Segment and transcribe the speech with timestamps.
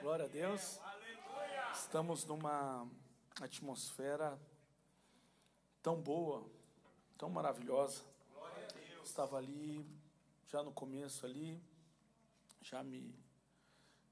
[0.00, 0.80] Glória a Deus.
[1.74, 2.88] Estamos numa
[3.38, 4.40] atmosfera
[5.82, 6.50] tão boa,
[7.18, 8.02] tão maravilhosa.
[9.04, 9.86] Estava ali,
[10.48, 11.62] já no começo ali,
[12.62, 13.14] já me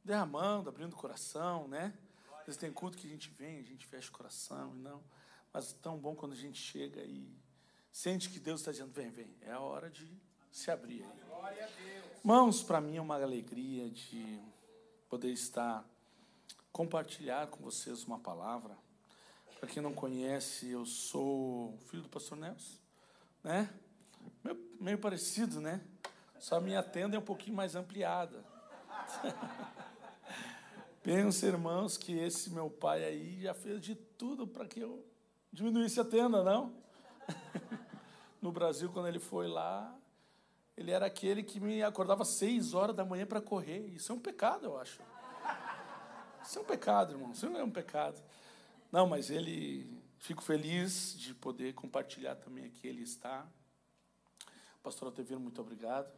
[0.05, 1.97] derramando, abrindo o coração, né?
[2.41, 5.03] Às vezes tem culto que a gente vem, a gente fecha o coração e não.
[5.55, 7.35] Mas tão bom quando a gente chega e
[7.91, 10.07] sente que Deus está dizendo, vem, vem, é a hora de
[10.53, 12.09] se abrir aí.
[12.19, 14.39] Irmãos, para mim é uma alegria de
[15.09, 15.85] poder estar
[16.73, 18.77] compartilhar com vocês uma palavra.
[19.59, 22.79] Para quem não conhece, eu sou filho do pastor Nelson,
[23.43, 23.69] né?
[24.45, 25.81] Meio, meio parecido, né?
[26.39, 28.45] Só minha tenda é um pouquinho mais ampliada.
[31.03, 35.05] Penso, irmãos, que esse meu pai aí já fez de tudo para que eu
[35.53, 36.73] diminuísse a tenda, não?
[38.41, 39.98] no Brasil, quando ele foi lá,
[40.79, 43.89] ele era aquele que me acordava seis horas da manhã para correr.
[43.89, 45.03] Isso é um pecado, eu acho.
[46.41, 47.33] Isso é um pecado, irmão.
[47.33, 48.23] Isso não é um pecado.
[48.93, 49.99] Não, mas ele.
[50.19, 52.87] Fico feliz de poder compartilhar também aqui.
[52.87, 53.45] Ele está.
[54.81, 56.13] Pastor Altevino, muito obrigado.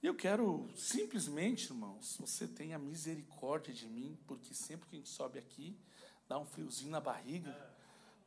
[0.00, 5.08] E eu quero simplesmente, irmãos, você tenha misericórdia de mim, porque sempre que a gente
[5.08, 5.76] sobe aqui,
[6.28, 7.50] dá um friozinho na barriga.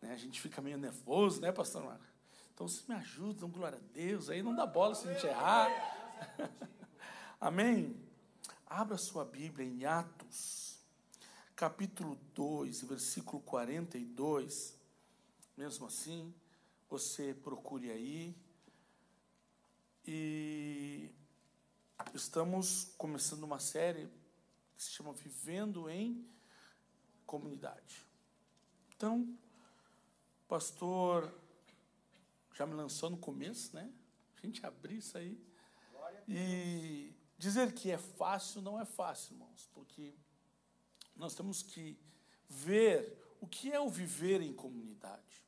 [0.02, 0.11] Né?
[0.11, 2.16] A gente fica meio nervoso, né, pastor Marco?
[2.58, 4.31] Então, se me ajuda, dão glória a Deus.
[4.31, 5.69] Aí não dá bola se a gente errar.
[7.39, 7.95] Amém?
[8.66, 10.80] Abra sua Bíblia em Atos,
[11.55, 14.75] capítulo 2, versículo 42.
[15.55, 16.33] Mesmo assim,
[16.89, 18.35] você procure aí.
[20.03, 21.11] E
[22.16, 24.09] estamos começando uma série
[24.75, 26.28] que se chama Vivendo em
[27.23, 28.03] Comunidade.
[28.95, 29.38] Então,
[30.47, 31.31] pastor
[32.58, 33.91] já me lançou no começo, né?
[34.36, 35.39] A gente abrir isso aí.
[36.27, 40.13] E dizer que é fácil não é fácil, irmãos, porque
[41.16, 41.97] nós temos que
[42.50, 45.45] ver o que é o viver em comunidade.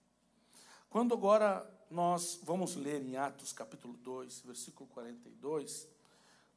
[0.89, 5.87] Quando agora nós vamos ler em Atos capítulo 2, versículo 42,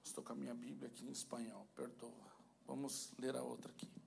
[0.04, 2.32] estou com a minha Bíblia aqui em espanhol, perdoa.
[2.66, 4.01] Vamos ler a outra aqui.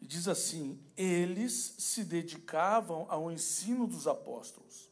[0.00, 4.88] Diz assim: eles se dedicavam ao ensino dos apóstolos,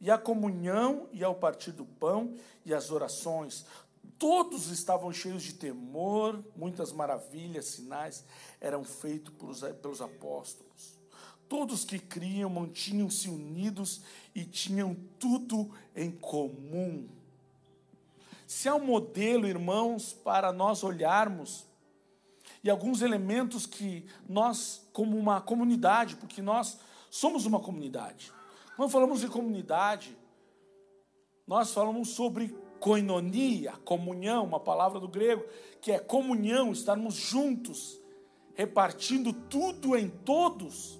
[0.00, 3.64] e à comunhão, e ao partir do pão, e às orações.
[4.18, 8.24] Todos estavam cheios de temor, muitas maravilhas, sinais
[8.60, 9.34] eram feitos
[9.80, 10.98] pelos apóstolos.
[11.48, 14.02] Todos que criam mantinham-se unidos
[14.34, 17.08] e tinham tudo em comum.
[18.46, 21.66] Se há um modelo, irmãos, para nós olharmos,
[22.64, 26.78] e alguns elementos que nós, como uma comunidade, porque nós
[27.10, 28.32] somos uma comunidade.
[28.74, 30.16] Quando falamos de comunidade,
[31.46, 35.44] nós falamos sobre koinonia, comunhão, uma palavra do grego,
[35.78, 38.00] que é comunhão, estarmos juntos,
[38.54, 40.98] repartindo tudo em todos.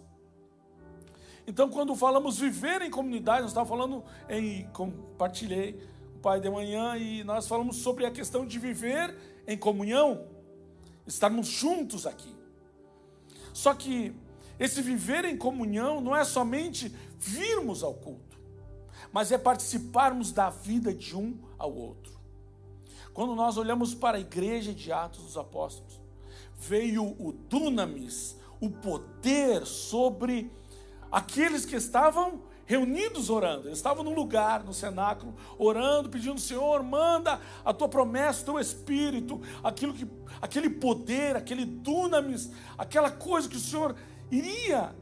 [1.46, 4.68] Então, quando falamos viver em comunidade, nós estávamos falando em.
[4.68, 5.82] Compartilhei
[6.14, 10.33] o Pai de Manhã e nós falamos sobre a questão de viver em comunhão
[11.06, 12.34] estarmos juntos aqui.
[13.52, 14.14] Só que
[14.58, 18.38] esse viver em comunhão não é somente virmos ao culto,
[19.12, 22.14] mas é participarmos da vida de um ao outro.
[23.12, 26.00] Quando nós olhamos para a igreja de Atos dos Apóstolos,
[26.58, 30.50] veio o dunamis, o poder sobre
[31.10, 33.68] aqueles que estavam reunidos orando.
[33.68, 38.58] Eles estavam num lugar, no cenáculo, orando, pedindo: Senhor, manda a tua promessa, o teu
[38.58, 40.06] espírito, aquilo que,
[40.40, 43.94] aquele poder, aquele dunamis, aquela coisa que o Senhor
[44.30, 44.94] iria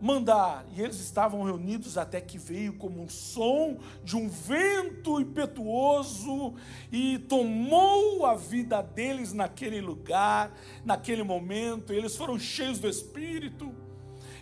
[0.00, 0.64] mandar.
[0.74, 6.54] E eles estavam reunidos até que veio como um som de um vento impetuoso
[6.90, 10.52] e tomou a vida deles naquele lugar,
[10.84, 11.92] naquele momento.
[11.92, 13.74] Eles foram cheios do espírito.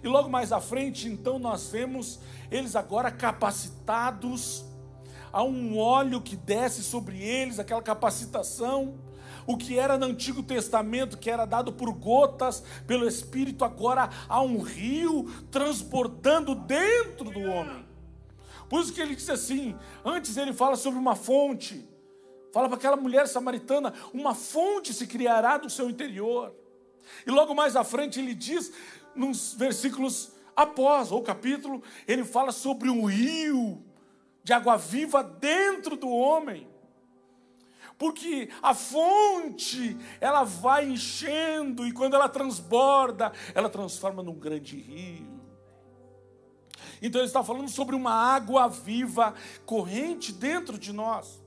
[0.02, 2.20] E logo mais à frente, então, nós vemos
[2.50, 4.64] eles agora capacitados,
[5.32, 8.98] há um óleo que desce sobre eles, aquela capacitação.
[9.46, 14.42] O que era no Antigo Testamento, que era dado por gotas pelo Espírito, agora há
[14.42, 17.86] um rio transbordando dentro do homem.
[18.68, 19.74] Por isso que ele diz assim:
[20.04, 21.88] antes ele fala sobre uma fonte,
[22.52, 26.54] fala para aquela mulher samaritana: uma fonte se criará do seu interior.
[27.26, 28.70] E logo mais à frente ele diz
[29.18, 33.82] nos versículos após, ou capítulo, ele fala sobre um rio
[34.42, 36.66] de água viva dentro do homem.
[37.98, 45.38] Porque a fonte, ela vai enchendo e quando ela transborda, ela transforma num grande rio.
[47.02, 49.34] Então ele está falando sobre uma água viva
[49.66, 51.40] corrente dentro de nós.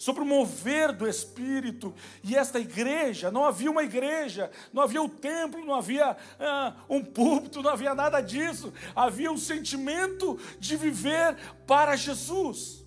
[0.00, 1.94] Sobre o mover do Espírito.
[2.24, 6.74] E esta igreja, não havia uma igreja, não havia o um templo, não havia ah,
[6.88, 8.72] um púlpito, não havia nada disso.
[8.96, 11.36] Havia um sentimento de viver
[11.66, 12.82] para Jesus.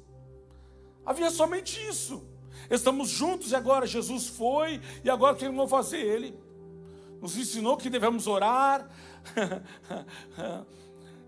[1.06, 2.28] Havia somente isso.
[2.68, 6.00] Estamos juntos e agora Jesus foi, e agora o que vamos fazer?
[6.00, 6.36] Ele
[7.22, 8.90] nos ensinou que devemos orar.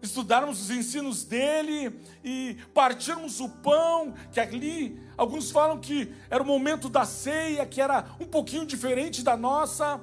[0.02, 6.46] estudarmos os ensinos dele e partirmos o pão, que ali alguns falam que era o
[6.46, 10.02] momento da ceia, que era um pouquinho diferente da nossa.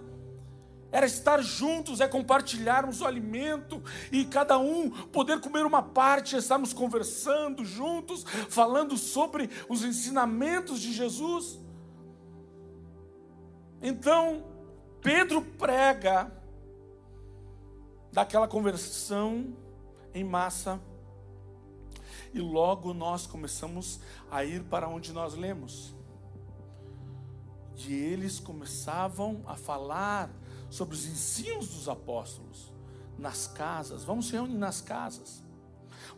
[0.91, 6.75] Era estar juntos, é compartilharmos o alimento e cada um poder comer uma parte, estarmos
[6.75, 11.59] conversando juntos, falando sobre os ensinamentos de Jesus.
[13.81, 14.45] Então,
[15.01, 16.31] Pedro prega
[18.13, 19.57] daquela conversão
[20.15, 20.79] em massa.
[22.33, 24.01] E logo nós começamos
[24.31, 25.95] a ir para onde nós lemos.
[27.77, 30.31] E eles começavam a falar
[30.71, 32.73] sobre os ensinos dos apóstolos
[33.19, 34.05] nas casas.
[34.05, 35.43] Vamos se reunir nas casas.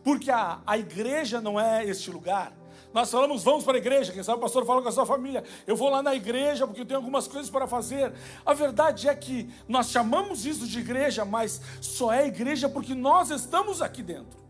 [0.03, 2.55] Porque a, a igreja não é este lugar.
[2.93, 4.13] Nós falamos, vamos para a igreja.
[4.13, 5.43] Quem sabe o pastor fala com a sua família.
[5.67, 8.13] Eu vou lá na igreja porque eu tenho algumas coisas para fazer.
[8.45, 13.31] A verdade é que nós chamamos isso de igreja, mas só é igreja porque nós
[13.31, 14.44] estamos aqui dentro.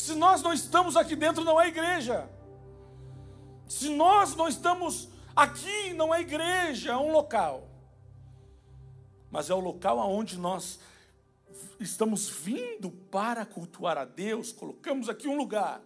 [0.00, 2.28] Se nós não estamos aqui dentro, não é igreja.
[3.68, 7.68] Se nós não estamos aqui, não é igreja, é um local.
[9.30, 10.80] Mas é o local aonde nós
[11.78, 15.82] estamos vindo para cultuar a Deus, colocamos aqui um lugar.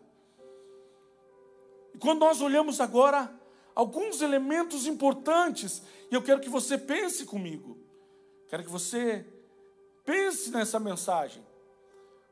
[1.92, 3.32] E quando nós olhamos agora
[3.74, 7.76] alguns elementos importantes, e eu quero que você pense comigo,
[8.48, 9.26] quero que você
[10.04, 11.44] pense nessa mensagem,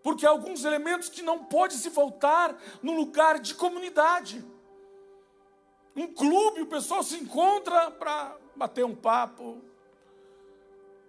[0.03, 4.45] porque há alguns elementos que não pode se faltar no lugar de comunidade.
[5.95, 9.63] Um clube, o pessoal se encontra para bater um papo.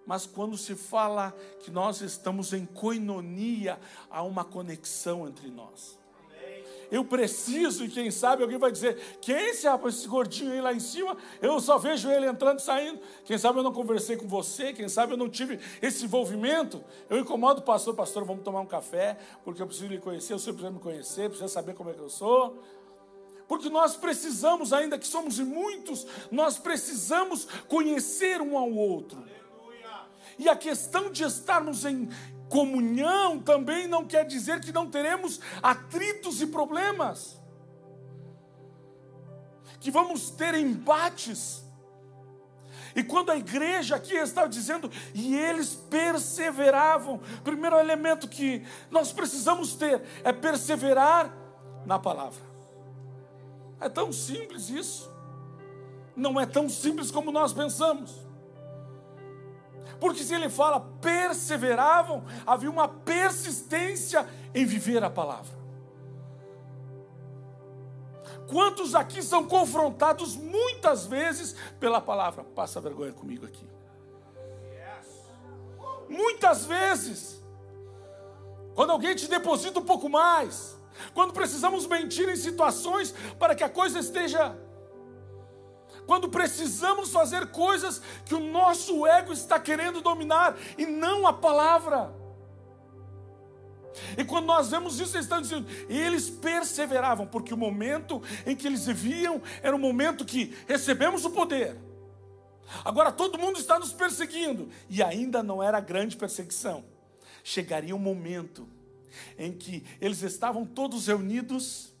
[0.06, 3.80] Mas quando se fala que nós estamos em coinonia,
[4.10, 5.98] há uma conexão entre nós
[6.90, 10.60] eu preciso, e quem sabe alguém vai dizer: quem é esse rapaz, esse gordinho aí
[10.60, 11.16] lá em cima?
[11.40, 13.00] Eu só vejo ele entrando e saindo.
[13.24, 16.82] Quem sabe eu não conversei com você, quem sabe eu não tive esse envolvimento.
[17.08, 20.38] Eu incomodo o pastor, pastor, vamos tomar um café, porque eu preciso lhe conhecer, o
[20.38, 22.62] senhor precisa me conhecer, precisa saber como é que eu sou.
[23.46, 29.22] Porque nós precisamos, ainda que somos muitos, nós precisamos conhecer um ao outro.
[30.38, 32.08] E a questão de estarmos em
[32.48, 37.40] comunhão também não quer dizer que não teremos atritos e problemas,
[39.80, 41.62] que vamos ter embates.
[42.96, 49.74] E quando a igreja aqui está dizendo, e eles perseveravam, primeiro elemento que nós precisamos
[49.74, 51.34] ter é perseverar
[51.84, 52.40] na palavra.
[53.80, 55.12] É tão simples isso.
[56.16, 58.23] Não é tão simples como nós pensamos.
[60.04, 65.56] Porque se ele fala perseveravam, havia uma persistência em viver a palavra.
[68.46, 72.44] Quantos aqui são confrontados muitas vezes pela palavra?
[72.44, 73.66] Passa vergonha comigo aqui.
[76.06, 77.42] Muitas vezes,
[78.74, 80.76] quando alguém te deposita um pouco mais,
[81.14, 84.54] quando precisamos mentir em situações para que a coisa esteja
[86.06, 92.14] quando precisamos fazer coisas que o nosso ego está querendo dominar e não a palavra.
[94.18, 98.66] E quando nós vemos isso, eles estão dizendo, eles perseveravam, porque o momento em que
[98.66, 101.76] eles viviam era o momento que recebemos o poder.
[102.84, 106.84] Agora todo mundo está nos perseguindo, e ainda não era grande perseguição.
[107.42, 108.68] Chegaria um momento
[109.38, 111.93] em que eles estavam todos reunidos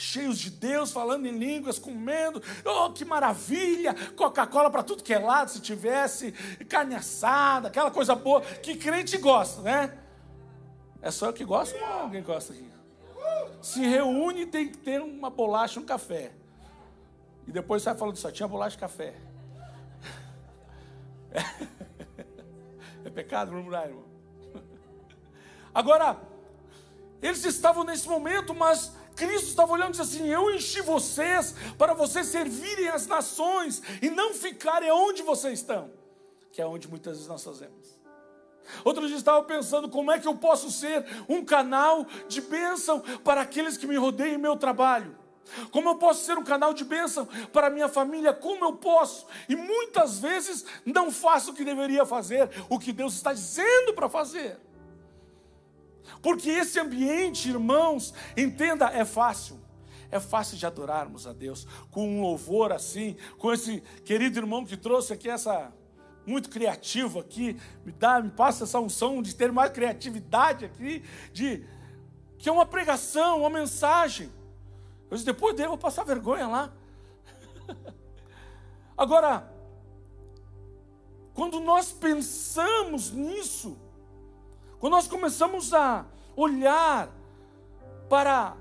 [0.00, 2.42] cheios de Deus, falando em línguas, comendo.
[2.64, 3.94] Oh, que maravilha!
[4.16, 6.32] Coca-Cola para tudo que é lado, se tivesse,
[6.68, 9.98] carne assada, aquela coisa boa que crente gosta, né?
[11.02, 12.70] É só eu que gosto ou alguém gosta aqui?
[13.60, 16.32] Se reúne tem que ter uma bolacha, um café.
[17.46, 19.14] E depois sai falando só tinha bolacha e café.
[23.02, 24.04] É, pecado murmurar, irmão.
[25.72, 26.20] Agora,
[27.22, 31.92] eles estavam nesse momento, mas Cristo estava olhando e disse assim: Eu enchi vocês para
[31.92, 35.90] vocês servirem as nações e não ficarem onde vocês estão,
[36.50, 38.00] que é onde muitas vezes nós fazemos.
[38.82, 43.42] Outro dia estava pensando como é que eu posso ser um canal de bênção para
[43.42, 45.14] aqueles que me rodeiam em meu trabalho.
[45.70, 48.32] Como eu posso ser um canal de bênção para minha família?
[48.32, 49.26] Como eu posso?
[49.48, 54.08] E muitas vezes não faço o que deveria fazer, o que Deus está dizendo para
[54.08, 54.58] fazer.
[56.22, 59.58] Porque esse ambiente, irmãos, entenda, é fácil.
[60.10, 64.76] É fácil de adorarmos a Deus com um louvor assim, com esse querido irmão que
[64.76, 65.72] trouxe aqui essa
[66.26, 71.64] muito criativo aqui, me dá, me passa essa unção de ter mais criatividade aqui, de
[72.38, 74.30] que é uma pregação, uma mensagem.
[75.10, 76.72] Eu disse, depois dele eu vou passar vergonha lá.
[78.96, 79.52] Agora,
[81.34, 83.76] quando nós pensamos nisso,
[84.80, 87.14] quando nós começamos a olhar
[88.08, 88.56] para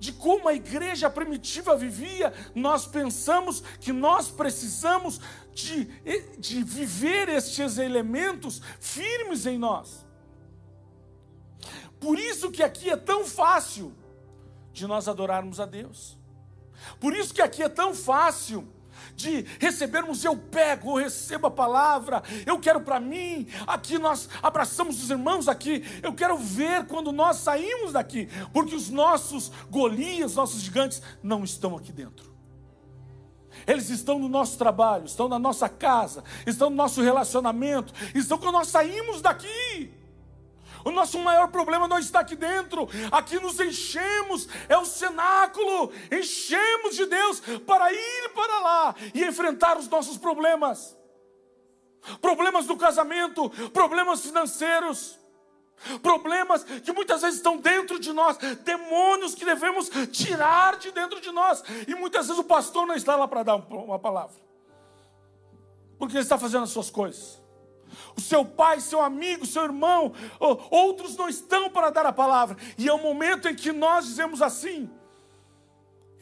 [0.00, 5.20] de como a igreja primitiva vivia, nós pensamos que nós precisamos
[5.52, 5.84] de,
[6.38, 10.06] de viver estes elementos firmes em nós.
[12.00, 13.92] Por isso que aqui é tão fácil
[14.72, 16.16] de nós adorarmos a Deus.
[17.00, 18.66] Por isso que aqui é tão fácil
[19.18, 25.02] de recebermos, eu pego, eu recebo a palavra, eu quero para mim, aqui nós abraçamos
[25.02, 30.60] os irmãos aqui, eu quero ver quando nós saímos daqui, porque os nossos Golias, nossos
[30.60, 32.32] gigantes, não estão aqui dentro.
[33.66, 38.52] Eles estão no nosso trabalho, estão na nossa casa, estão no nosso relacionamento, estão quando
[38.52, 39.97] nós saímos daqui.
[40.84, 42.88] O nosso maior problema não está aqui dentro.
[43.10, 45.92] Aqui nos enchemos, é o cenáculo.
[46.10, 50.96] Enchemos de Deus para ir para lá e enfrentar os nossos problemas.
[52.20, 55.18] Problemas do casamento, problemas financeiros,
[56.02, 61.30] problemas que muitas vezes estão dentro de nós, demônios que devemos tirar de dentro de
[61.30, 61.62] nós.
[61.86, 64.36] E muitas vezes o pastor não está lá para dar uma palavra,
[65.98, 67.47] porque ele está fazendo as suas coisas
[68.16, 70.12] o seu pai, seu amigo, seu irmão,
[70.70, 72.56] outros não estão para dar a palavra.
[72.76, 74.90] E é o momento em que nós dizemos assim: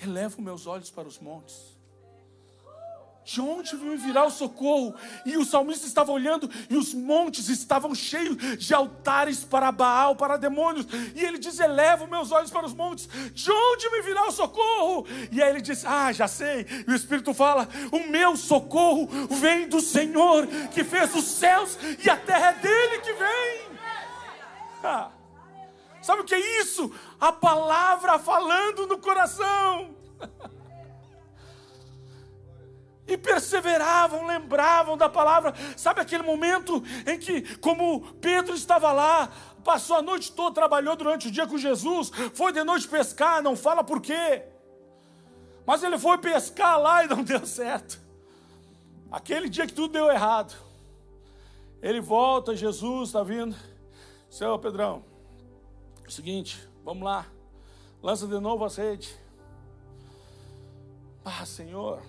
[0.03, 1.76] elevo meus olhos para os montes
[3.27, 4.95] de onde me virá o socorro?
[5.25, 10.37] E o salmista estava olhando e os montes estavam cheios de altares para Baal, para
[10.37, 10.87] demônios.
[11.13, 15.07] E ele diz: Elevo meus olhos para os montes, de onde me virá o socorro?
[15.33, 16.67] E aí ele diz: Ah, já sei.
[16.87, 22.09] E o Espírito fala: O meu socorro vem do Senhor que fez os céus e
[22.09, 23.77] a terra é dele que vem.
[24.85, 25.11] Ah,
[26.01, 26.93] sabe o que é isso?
[27.21, 29.97] A palavra falando no coração.
[33.07, 35.55] e perseveravam, lembravam da palavra.
[35.77, 39.31] Sabe aquele momento em que, como Pedro estava lá,
[39.63, 43.57] passou a noite toda, trabalhou durante o dia com Jesus, foi de noite pescar, não
[43.57, 44.45] fala por quê.
[45.67, 48.01] Mas ele foi pescar lá e não deu certo.
[49.11, 50.55] Aquele dia que tudo deu errado.
[51.83, 53.57] Ele volta, Jesus está vindo.
[54.29, 55.05] Seu Pedrão,
[56.07, 57.27] é seguinte, vamos lá.
[58.03, 59.17] Lança de novo a rede.
[61.25, 62.03] Ah, Senhor,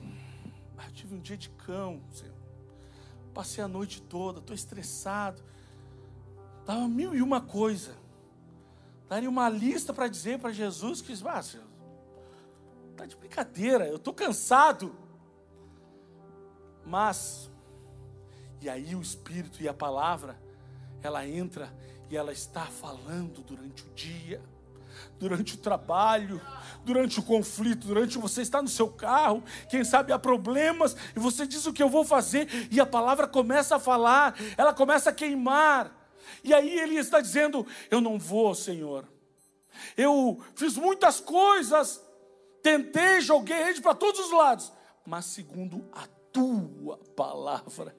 [0.78, 2.36] ah, tive um dia de cão, Senhor.
[3.34, 5.42] Passei a noite toda, estou estressado.
[6.66, 7.96] Dava mil e uma coisa.
[9.10, 11.66] Daria uma lista para dizer para Jesus que, ah, Senhor,
[12.96, 14.96] tá de brincadeira, eu estou cansado.
[16.86, 17.50] Mas,
[18.62, 20.40] e aí o Espírito e a palavra,
[21.02, 21.74] ela entra
[22.10, 24.42] e ela está falando durante o dia
[25.20, 26.42] durante o trabalho,
[26.84, 31.46] durante o conflito, durante você estar no seu carro, quem sabe há problemas, e você
[31.46, 35.14] diz o que eu vou fazer, e a palavra começa a falar, ela começa a
[35.14, 35.92] queimar,
[36.44, 39.08] e aí ele está dizendo: Eu não vou, Senhor.
[39.96, 42.04] Eu fiz muitas coisas,
[42.64, 44.74] tentei, joguei rede para todos os lados,
[45.06, 47.96] mas segundo a tua palavra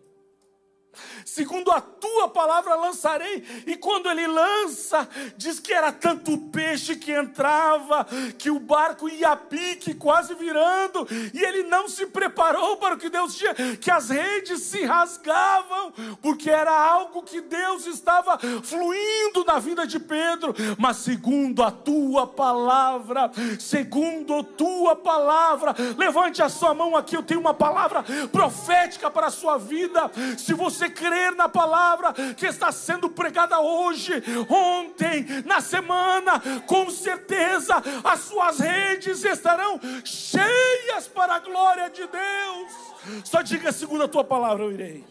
[1.25, 3.45] Segundo a tua palavra lançarei.
[3.67, 8.07] E quando ele lança, diz que era tanto peixe que entrava,
[8.39, 12.99] que o barco ia a pique, quase virando, e ele não se preparou para o
[12.99, 15.93] que Deus tinha, que as redes se rasgavam,
[16.23, 20.55] porque era algo que Deus estava fluindo na vida de Pedro.
[20.79, 27.23] Mas segundo a tua palavra, segundo a tua palavra, levante a sua mão aqui, eu
[27.23, 30.11] tenho uma palavra profética para a sua vida.
[30.37, 34.13] Se você crer na palavra que está sendo pregada hoje,
[34.49, 43.25] ontem, na semana, com certeza as suas redes estarão cheias para a glória de Deus.
[43.25, 45.05] Só diga segundo a tua palavra eu irei.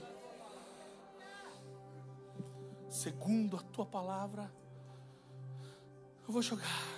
[2.90, 4.52] Segundo a tua palavra,
[6.28, 6.98] eu vou jogar.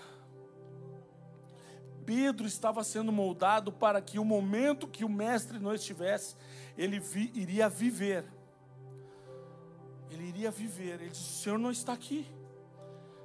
[2.06, 6.36] Pedro estava sendo moldado para que o momento que o mestre não estivesse,
[6.78, 8.26] ele vi, iria viver
[10.10, 11.02] ele iria viver.
[11.02, 12.26] Ele disse: O Senhor não está aqui,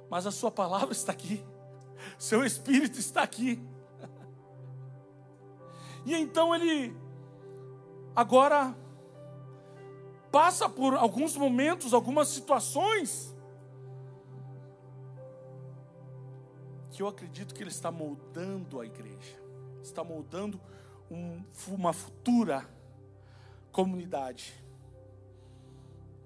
[0.09, 1.43] mas a Sua palavra está aqui,
[2.17, 3.61] Seu Espírito está aqui.
[6.05, 6.95] E então ele,
[8.15, 8.75] agora,
[10.31, 13.35] passa por alguns momentos, algumas situações,
[16.91, 19.41] que eu acredito que Ele está moldando a igreja,
[19.81, 20.61] está moldando
[21.09, 22.69] um, uma futura
[23.71, 24.53] comunidade.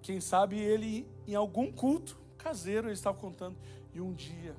[0.09, 3.55] Quem sabe ele, em algum culto caseiro, ele estava contando,
[3.93, 4.55] e um dia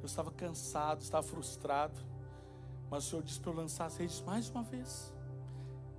[0.00, 2.00] eu estava cansado, estava frustrado,
[2.90, 5.14] mas o Senhor disse para eu lançar as redes mais uma vez.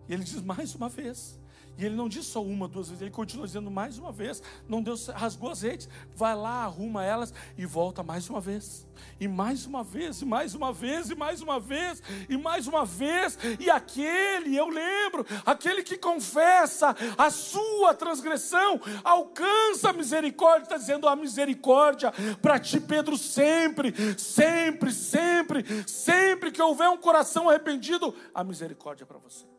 [0.06, 1.40] E ele diz mais uma vez.
[1.78, 4.42] E ele não diz só uma, duas vezes, ele continua dizendo mais uma vez.
[4.68, 8.88] Não Deus rasgou as redes, vai lá, arruma elas e volta mais uma vez.
[9.20, 12.86] E mais uma vez, e mais uma vez, e mais uma vez, e mais uma
[12.86, 13.38] vez.
[13.60, 21.08] E aquele, eu lembro, aquele que confessa a sua transgressão, alcança a misericórdia, está dizendo
[21.08, 28.44] a misericórdia para ti, Pedro, sempre, sempre, sempre, sempre que houver um coração arrependido, a
[28.44, 29.51] misericórdia para você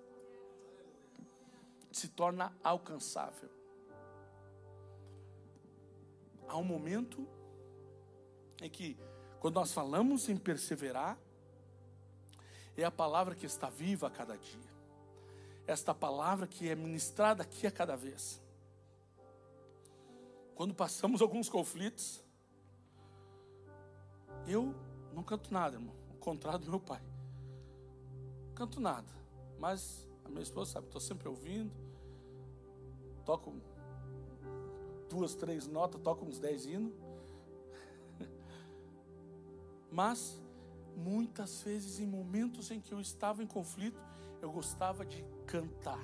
[1.92, 3.50] se torna alcançável.
[6.49, 7.26] Há um momento
[8.61, 8.99] em que,
[9.40, 11.18] quando nós falamos em perseverar,
[12.76, 14.70] é a palavra que está viva a cada dia,
[15.66, 18.40] esta palavra que é ministrada aqui a cada vez.
[20.54, 22.22] Quando passamos alguns conflitos,
[24.46, 24.75] eu
[25.12, 27.02] não canto nada, irmão, ao contrário do meu pai.
[28.49, 29.08] Não canto nada,
[29.58, 31.72] mas a minha esposa sabe, estou sempre ouvindo,
[33.22, 33.54] toco
[35.08, 36.92] duas, três notas, toco uns dez hinos.
[39.90, 40.40] Mas,
[40.96, 44.00] muitas vezes, em momentos em que eu estava em conflito,
[44.40, 46.02] eu gostava de cantar.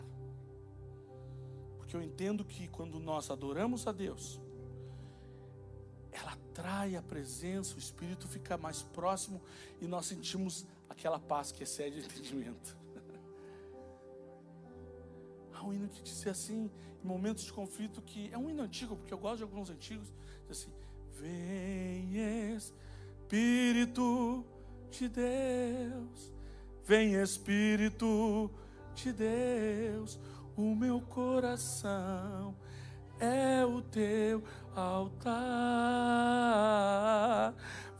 [1.78, 4.40] Porque eu entendo que quando nós adoramos a Deus,
[6.12, 9.40] ela atrai a presença, o Espírito fica mais próximo
[9.80, 12.77] e nós sentimos aquela paz que excede o entendimento.
[15.58, 16.70] Há um hino que diz assim,
[17.02, 20.12] em momentos de conflito, que é um hino antigo, porque eu gosto de alguns antigos,
[20.46, 20.72] diz assim:
[21.14, 24.46] Vem Espírito
[24.88, 26.32] de Deus,
[26.84, 28.48] vem Espírito
[28.94, 30.20] de Deus,
[30.56, 32.54] o meu coração
[33.18, 34.44] é o teu
[34.76, 35.34] altar.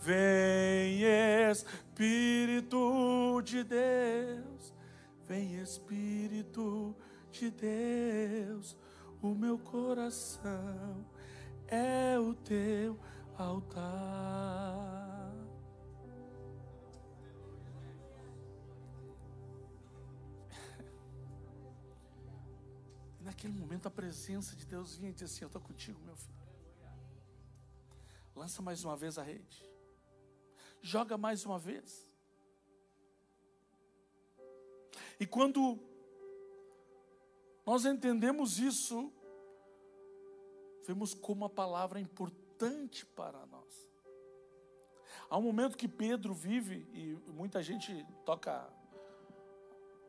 [0.01, 1.03] Vem
[1.51, 4.73] Espírito de Deus,
[5.27, 7.08] vem Espírito de
[7.39, 8.77] de Deus,
[9.23, 11.07] o meu coração
[11.69, 12.99] é o teu
[13.37, 15.33] altar.
[23.21, 26.39] Naquele momento a presença de Deus vinha e dizia assim: Eu estou contigo, meu filho.
[28.35, 29.71] Lança mais uma vez a rede.
[30.83, 32.09] Joga mais uma vez.
[35.21, 35.88] E quando
[37.69, 39.13] nós entendemos isso,
[40.87, 43.93] vemos como a palavra é importante para nós.
[45.29, 48.67] Há um momento que Pedro vive, e muita gente toca.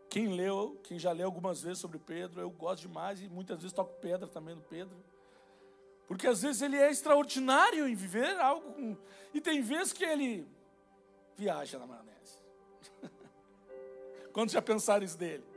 [0.10, 3.74] Quem leu, quem já leu algumas vezes sobre Pedro, eu gosto demais e muitas vezes
[3.74, 4.96] toco pedra também no Pedro.
[6.08, 8.72] Porque às vezes ele é extraordinário em viver algo.
[8.72, 8.96] Com...
[9.34, 10.48] E tem vezes que ele
[11.36, 12.40] viaja na maionese.
[14.32, 15.49] Quando já pensaram isso dele?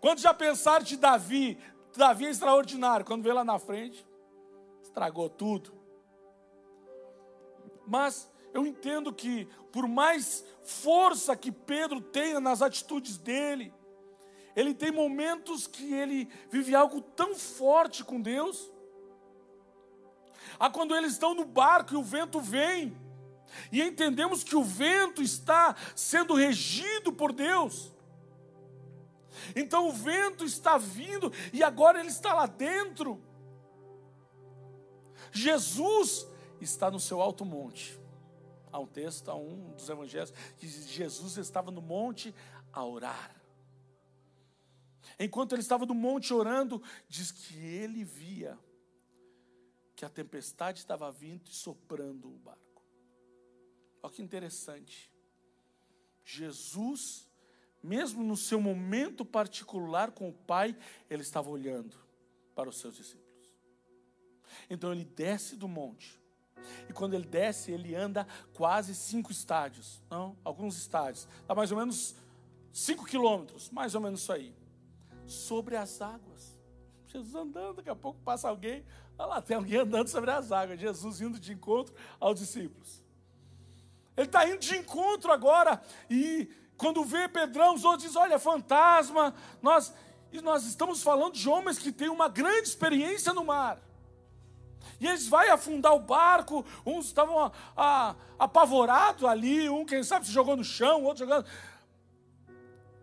[0.00, 1.58] Quando já pensaram de Davi,
[1.96, 4.06] Davi é extraordinário, quando vê lá na frente,
[4.82, 5.72] estragou tudo.
[7.86, 13.72] Mas eu entendo que, por mais força que Pedro tenha nas atitudes dele,
[14.56, 18.70] ele tem momentos que ele vive algo tão forte com Deus.
[20.58, 22.96] Há quando eles estão no barco e o vento vem,
[23.70, 27.92] e entendemos que o vento está sendo regido por Deus.
[29.54, 33.22] Então o vento está vindo e agora ele está lá dentro.
[35.32, 36.26] Jesus
[36.60, 37.98] está no seu alto monte.
[38.72, 42.34] Há um texto, há um dos evangelhos, que diz Jesus estava no monte
[42.72, 43.40] a orar.
[45.18, 48.58] Enquanto ele estava no monte orando, diz que ele via
[49.94, 52.82] que a tempestade estava vindo e soprando o barco.
[54.02, 55.12] Olha que interessante.
[56.24, 57.29] Jesus
[57.82, 60.76] mesmo no seu momento particular com o Pai,
[61.08, 61.96] ele estava olhando
[62.54, 63.30] para os seus discípulos.
[64.68, 66.20] Então ele desce do monte.
[66.88, 70.36] E quando ele desce, ele anda quase cinco estádios, não?
[70.44, 71.26] Alguns estádios.
[71.46, 72.14] Dá mais ou menos
[72.72, 74.54] cinco quilômetros, mais ou menos isso aí.
[75.26, 76.58] Sobre as águas.
[77.06, 78.84] Jesus andando, daqui a pouco passa alguém.
[79.18, 80.78] Olha lá, tem alguém andando sobre as águas.
[80.78, 83.02] Jesus indo de encontro aos discípulos.
[84.16, 89.34] Ele está indo de encontro agora e quando vê Pedrão, os outros dizem: olha, fantasma.
[89.60, 89.92] Nós,
[90.32, 93.78] e nós estamos falando de homens que têm uma grande experiência no mar.
[94.98, 97.52] E eles vão afundar o barco, uns estavam
[98.38, 101.46] apavorados ali, um, quem sabe, se jogou no chão, outro jogando.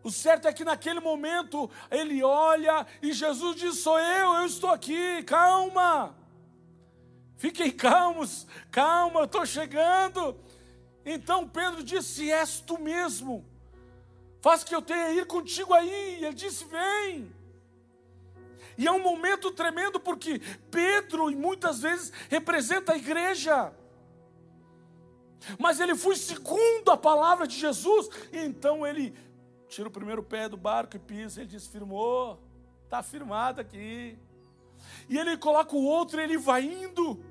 [0.03, 4.71] O certo é que naquele momento ele olha e Jesus diz: Sou eu, eu estou
[4.71, 6.15] aqui, calma.
[7.35, 10.35] Fiquem calmos, calma, eu estou chegando.
[11.05, 13.45] Então Pedro disse: És tu mesmo,
[14.41, 16.19] faz que eu tenha ir contigo aí.
[16.21, 17.36] E ele disse: Vem.
[18.78, 23.73] E é um momento tremendo porque Pedro muitas vezes representa a igreja.
[25.58, 29.15] Mas ele foi segundo a palavra de Jesus, e então ele
[29.67, 32.39] tira o primeiro pé do barco e pisa, ele diz: firmou,
[32.84, 34.17] está firmado aqui.
[35.10, 37.23] E ele coloca o outro, e ele vai indo.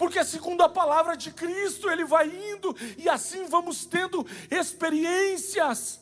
[0.00, 6.00] Porque segundo a palavra de Cristo, ele vai indo, e assim vamos tendo experiências.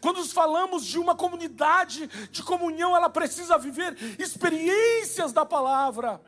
[0.00, 6.20] Quando falamos de uma comunidade de comunhão, ela precisa viver experiências da palavra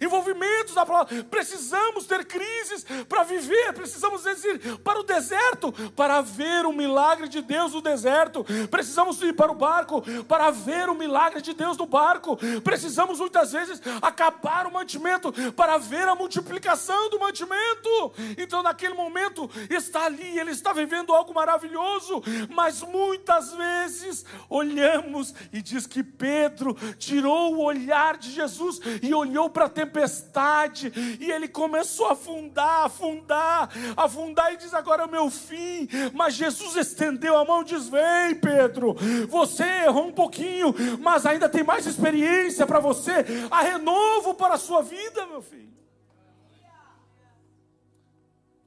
[0.00, 1.24] envolvimentos da palavra.
[1.24, 7.42] Precisamos ter crises para viver, precisamos ir para o deserto para ver o milagre de
[7.42, 8.44] Deus no deserto.
[8.70, 12.38] Precisamos ir para o barco para ver o milagre de Deus no barco.
[12.62, 18.12] Precisamos muitas vezes acabar o mantimento para ver a multiplicação do mantimento.
[18.38, 25.62] Então, naquele momento, está ali, ele está vivendo algo maravilhoso, mas muitas vezes olhamos e
[25.62, 32.06] diz que Pedro tirou o olhar de Jesus e olhou para tempestade, e ele começou
[32.06, 35.88] a afundar, afundar, afundar, e diz: Agora é o meu fim.
[36.14, 38.94] Mas Jesus estendeu a mão e diz: Vem, Pedro,
[39.28, 44.58] você errou um pouquinho, mas ainda tem mais experiência para você, há renovo para a
[44.58, 45.72] sua vida, meu filho.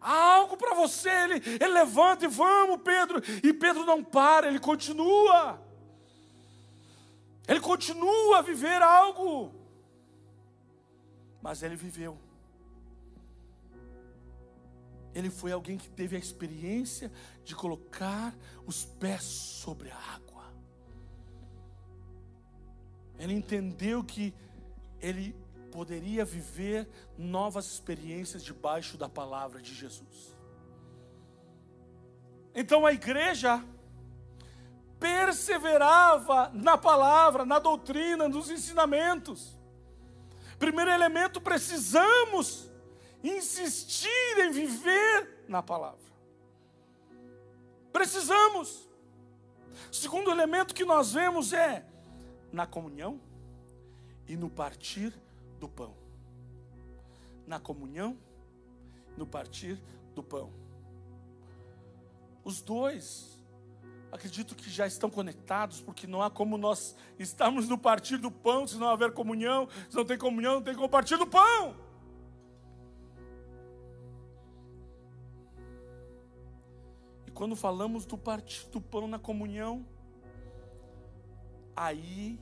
[0.07, 3.23] Há algo para você, ele, ele levanta e vamos, Pedro.
[3.43, 5.59] E Pedro não para, ele continua.
[7.47, 9.51] Ele continua a viver algo
[11.45, 12.17] mas ele viveu.
[15.13, 17.12] Ele foi alguém que teve a experiência
[17.43, 20.51] de colocar os pés sobre a água.
[23.19, 24.34] Ele entendeu que
[24.99, 25.36] ele
[25.71, 30.36] poderia viver novas experiências debaixo da palavra de Jesus.
[32.55, 33.63] Então a igreja
[34.99, 39.55] perseverava na palavra, na doutrina, nos ensinamentos.
[40.57, 42.71] Primeiro elemento, precisamos
[43.23, 46.05] insistir em viver na palavra.
[47.91, 48.89] Precisamos.
[49.91, 51.85] Segundo elemento que nós vemos é
[52.51, 53.19] na comunhão
[54.27, 55.13] e no partir
[55.59, 55.95] do pão.
[57.45, 58.17] Na comunhão,
[59.17, 59.79] no partir
[60.13, 60.51] do pão.
[62.43, 63.35] Os dois
[64.11, 68.65] acredito que já estão conectados, porque não há como nós estarmos no partir do pão
[68.65, 71.75] se não houver comunhão, se não tem comunhão, não tem como partir do pão.
[77.27, 79.85] E quando falamos do partir do pão na comunhão,
[81.75, 82.39] aí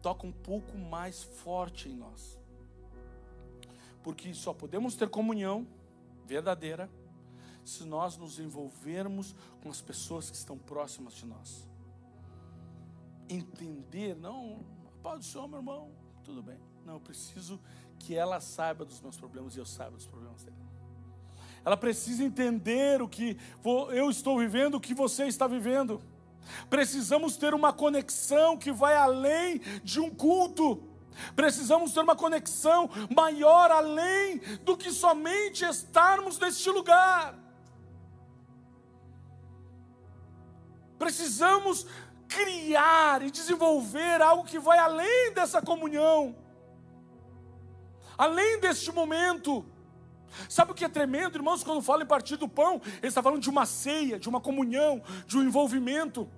[0.00, 2.38] toca um pouco mais forte em nós.
[4.02, 5.66] Porque só podemos ter comunhão
[6.24, 6.88] verdadeira
[7.66, 11.68] se nós nos envolvermos com as pessoas que estão próximas de nós.
[13.28, 14.64] Entender, não,
[15.02, 15.90] do Senhor, meu irmão,
[16.24, 16.58] tudo bem.
[16.84, 17.60] Não, eu preciso
[17.98, 20.56] que ela saiba dos meus problemas e eu saiba dos problemas dela.
[21.64, 23.36] Ela precisa entender o que
[23.90, 26.00] eu estou vivendo, o que você está vivendo.
[26.70, 30.82] Precisamos ter uma conexão que vai além de um culto.
[31.34, 37.45] Precisamos ter uma conexão maior além do que somente estarmos neste lugar.
[40.98, 41.86] Precisamos
[42.28, 46.36] criar e desenvolver algo que vai além dessa comunhão,
[48.16, 49.64] além deste momento.
[50.48, 52.80] Sabe o que é tremendo, irmãos, quando fala em partir do pão?
[52.98, 56.28] Ele está falando de uma ceia, de uma comunhão, de um envolvimento.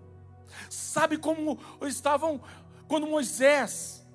[0.71, 2.40] Sabe como estavam
[2.87, 4.07] quando Moisés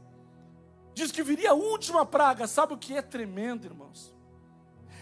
[0.93, 2.47] diz que viria a última praga?
[2.47, 4.13] Sabe o que é tremendo, irmãos?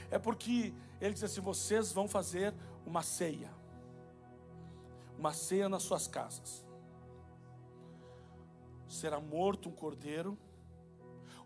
[0.10, 2.54] É porque ele diz assim: vocês vão fazer
[2.86, 3.61] uma ceia
[5.22, 6.66] uma ceia nas suas casas.
[8.88, 10.36] Será morto um cordeiro,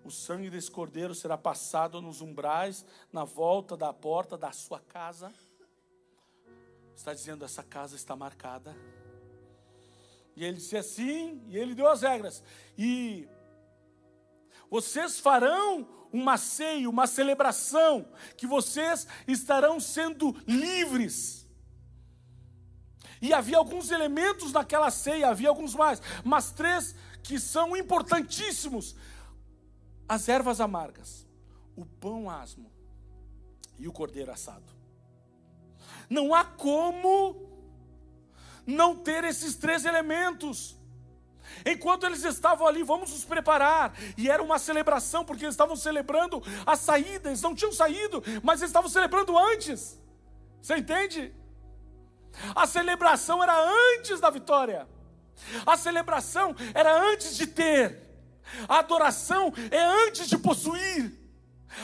[0.01, 5.33] o sangue desse cordeiro será passado nos umbrais, na volta da porta da sua casa.
[6.95, 8.73] Está dizendo: essa casa está marcada.
[10.37, 12.41] E ele disse assim, e ele deu as regras.
[12.77, 13.27] E
[14.69, 18.07] vocês farão uma ceia, uma celebração,
[18.37, 21.44] que vocês estarão sendo livres
[23.25, 28.95] e havia alguns elementos naquela ceia, havia alguns mais, mas três que são importantíssimos.
[30.07, 31.25] as ervas amargas,
[31.75, 32.71] o pão asmo
[33.79, 34.71] e o cordeiro assado.
[36.07, 37.35] Não há como
[38.67, 40.75] não ter esses três elementos.
[41.65, 43.97] Enquanto eles estavam ali, vamos nos preparar.
[44.15, 47.29] E era uma celebração, porque eles estavam celebrando a saída.
[47.29, 49.99] Eles não tinham saído, mas eles estavam celebrando antes.
[50.61, 51.33] Você entende?
[52.55, 53.55] A celebração era
[53.97, 54.87] antes da vitória.
[55.65, 58.01] A celebração era antes de ter.
[58.67, 61.25] A adoração é antes de possuir.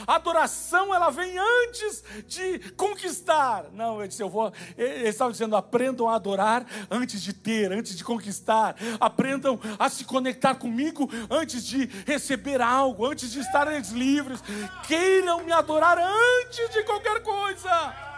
[0.06, 3.66] A adoração ela vem antes de conquistar.
[3.72, 4.52] Não, ele disse, eu vou.
[4.76, 8.74] Eles estavam dizendo: aprendam a adorar antes de ter, antes de conquistar.
[8.98, 14.40] Aprendam a se conectar comigo antes de receber algo, antes de estarem livres.
[14.86, 18.11] Queiram me adorar antes de qualquer coisa.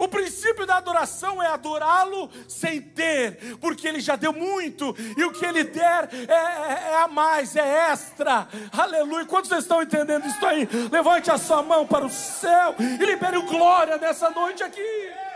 [0.00, 5.30] O princípio da adoração é adorá-lo sem ter, porque ele já deu muito, e o
[5.30, 8.48] que ele der é, é, é a mais, é extra.
[8.72, 9.26] Aleluia.
[9.26, 10.66] Quantos estão entendendo isso aí?
[10.90, 15.29] Levante a sua mão para o céu e libere glória nessa noite aqui.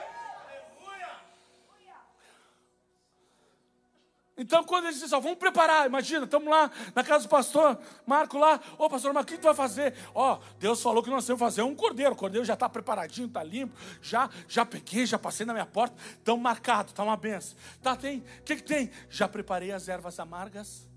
[4.37, 8.61] Então, quando eles ó, vamos preparar, imagina, estamos lá na casa do pastor Marco lá,
[8.77, 9.94] ô pastor Marco, o que tu vai fazer?
[10.12, 13.29] Ó, Deus falou que nós temos que fazer um cordeiro, o cordeiro já está preparadinho,
[13.29, 17.57] está limpo, já, já peguei, já passei na minha porta, estão marcado, está uma benção.
[17.81, 18.90] Tá, tem, o que, que tem?
[19.09, 20.88] Já preparei as ervas amargas.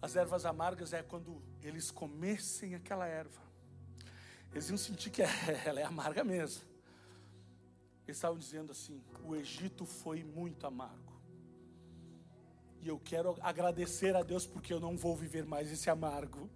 [0.00, 3.42] As ervas amargas é quando eles comessem aquela erva,
[4.50, 5.22] eles iam sentir que
[5.66, 6.64] ela é amarga mesmo.
[8.06, 11.11] Eles estavam dizendo assim: o Egito foi muito amargo.
[12.82, 16.50] E eu quero agradecer a Deus porque eu não vou viver mais esse amargo.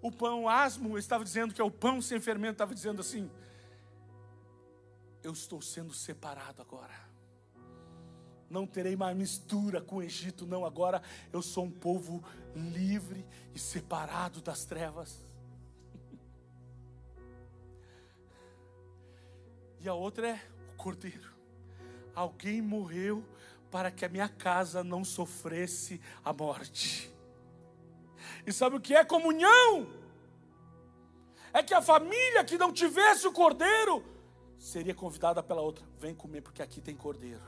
[0.00, 3.28] O pão asmo estava dizendo que é o pão sem fermento, estava dizendo assim:
[5.24, 6.94] Eu estou sendo separado agora.
[8.48, 10.64] Não terei mais mistura com o Egito, não.
[10.64, 11.02] Agora
[11.32, 12.22] eu sou um povo
[12.54, 15.24] livre e separado das trevas.
[19.80, 20.40] E a outra é
[20.72, 21.33] o cordeiro
[22.14, 23.24] alguém morreu
[23.70, 27.12] para que a minha casa não sofresse a morte.
[28.46, 29.88] E sabe o que é comunhão?
[31.52, 34.04] É que a família que não tivesse o cordeiro
[34.58, 37.40] seria convidada pela outra: vem comer, porque aqui tem cordeiro.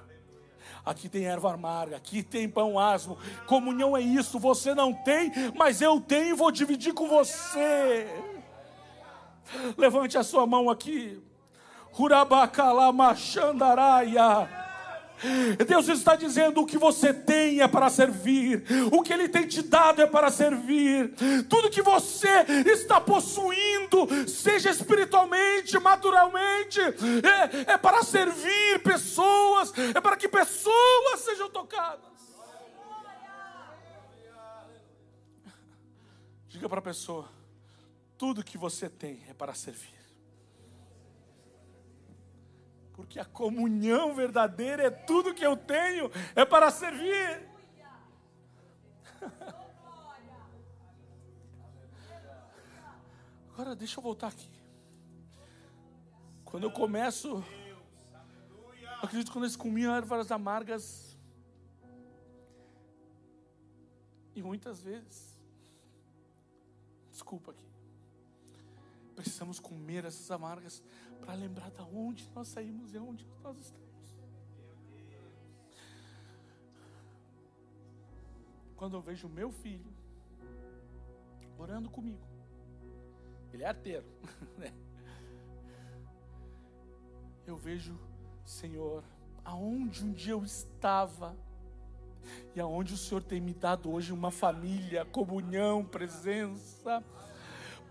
[0.84, 3.18] Aqui tem erva amarga, aqui tem pão asmo.
[3.46, 8.06] Comunhão é isso, você não tem, mas eu tenho e vou dividir com você.
[9.76, 11.22] Levante a sua mão aqui.
[15.66, 19.62] Deus está dizendo o que você tem é para servir, o que Ele tem te
[19.62, 21.14] dado é para servir,
[21.48, 30.16] tudo que você está possuindo, seja espiritualmente, naturalmente, é, é para servir pessoas, é para
[30.16, 32.04] que pessoas sejam tocadas.
[36.48, 37.28] Diga para a pessoa:
[38.18, 40.05] tudo que você tem é para servir.
[43.06, 47.48] Porque a comunhão verdadeira é tudo que eu tenho, é para servir.
[53.52, 54.50] Agora deixa eu voltar aqui.
[56.44, 61.16] Quando eu começo, eu acredito que quando eles comiam ervas amargas,
[64.34, 65.38] e muitas vezes,
[67.10, 67.70] desculpa aqui,
[69.14, 70.82] precisamos comer essas amargas
[71.20, 73.86] para lembrar de onde nós saímos e onde nós estamos.
[78.76, 79.90] Quando eu vejo meu filho
[81.58, 82.26] orando comigo,
[83.52, 84.06] ele é arteiro,
[84.58, 84.72] né?
[87.46, 87.98] Eu vejo,
[88.44, 89.02] Senhor,
[89.44, 91.36] aonde um dia eu estava
[92.54, 97.02] e aonde o Senhor tem me dado hoje uma família, comunhão, presença.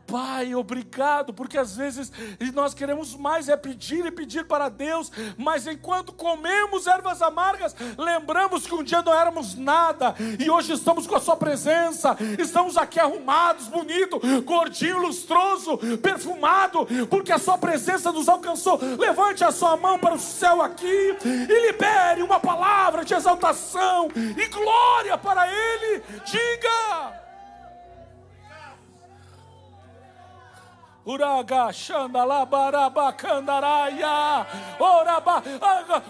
[0.07, 2.11] Pai, obrigado, porque às vezes
[2.53, 8.67] nós queremos mais é pedir e pedir para Deus, mas enquanto comemos ervas amargas, lembramos
[8.67, 12.99] que um dia não éramos nada e hoje estamos com a Sua presença, estamos aqui
[12.99, 18.79] arrumados, bonito, gordinho, lustroso, perfumado, porque a Sua presença nos alcançou.
[18.97, 24.47] Levante a sua mão para o céu aqui e libere uma palavra de exaltação e
[24.47, 26.03] glória para Ele.
[26.25, 27.24] Diga.
[31.05, 34.47] Uraga, xandalabarabacandaraya,
[34.79, 35.43] oraba,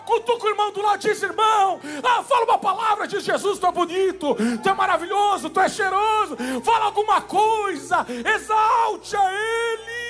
[0.06, 3.72] cutuca o irmão do lado, diz irmão, ah, fala uma palavra, diz Jesus, tu é
[3.74, 10.06] bonito, tu é maravilhoso, tu é cheiroso, fala alguma coisa, exalte a Ele.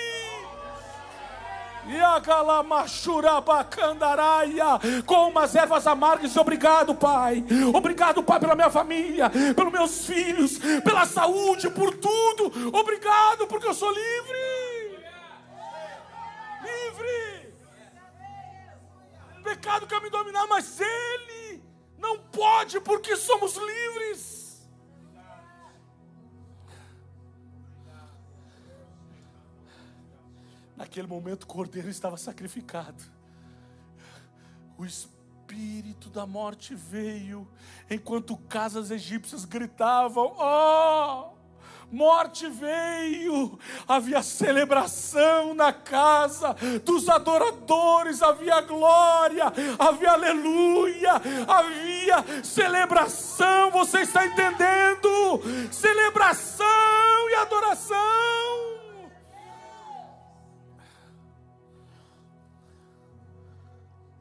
[5.05, 6.35] com umas ervas amargas.
[6.35, 7.45] Obrigado, Pai.
[7.73, 12.51] Obrigado, Pai, pela minha família, pelos meus filhos, pela saúde, por tudo.
[12.75, 14.44] Obrigado, porque eu sou livre.
[19.55, 21.63] Pecado quer me dominar, mas Ele
[21.97, 24.69] não pode, porque somos livres.
[30.75, 33.01] Naquele momento, o cordeiro estava sacrificado.
[34.77, 37.47] O espírito da morte veio,
[37.89, 41.34] enquanto casas egípcias gritavam: Oh!
[41.91, 49.45] Morte veio, havia celebração na casa dos adoradores, havia glória,
[49.77, 51.13] havia aleluia,
[51.47, 53.71] havia celebração.
[53.71, 55.41] Você está entendendo?
[55.71, 56.65] Celebração
[57.29, 58.35] e adoração.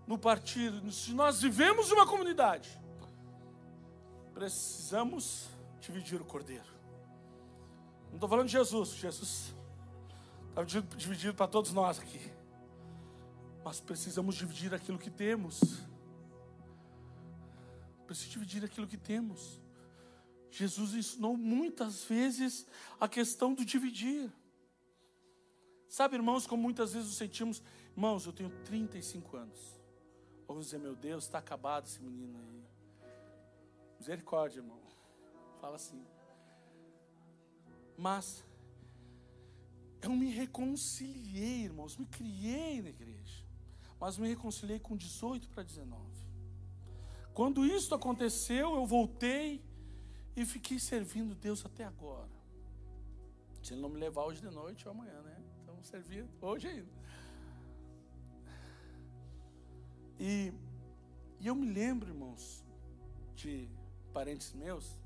[0.06, 2.70] no partido, se nós vivemos uma comunidade,
[4.32, 5.48] precisamos
[5.80, 6.73] dividir o cordeiro.
[8.14, 9.54] Não estou falando de Jesus, Jesus
[10.50, 10.62] está
[10.96, 12.20] dividido para todos nós aqui.
[13.64, 15.80] Mas precisamos dividir aquilo que temos.
[18.06, 19.60] Precisamos dividir aquilo que temos.
[20.48, 22.68] Jesus ensinou muitas vezes
[23.00, 24.32] a questão do dividir.
[25.88, 27.60] Sabe, irmãos, como muitas vezes nos sentimos,
[27.96, 29.58] irmãos, eu tenho 35 anos.
[30.46, 32.64] Vamos dizer, meu Deus, está acabado esse menino aí.
[33.98, 34.80] Misericórdia, irmão.
[35.60, 36.13] Fala assim.
[37.96, 38.44] Mas
[40.02, 43.44] eu me reconciliei, irmãos, me criei na igreja.
[43.98, 46.02] Mas me reconciliei com 18 para 19.
[47.32, 49.64] Quando isso aconteceu, eu voltei
[50.36, 52.30] e fiquei servindo Deus até agora.
[53.62, 55.42] Se ele não me levar hoje de noite ou amanhã, né?
[55.62, 56.92] Então, servir hoje ainda.
[60.20, 60.52] E,
[61.40, 62.64] e eu me lembro, irmãos,
[63.34, 63.68] de
[64.12, 64.98] parentes meus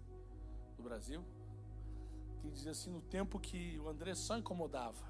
[0.77, 1.25] do Brasil,
[2.41, 5.05] que dizia assim, no tempo que o André só incomodava,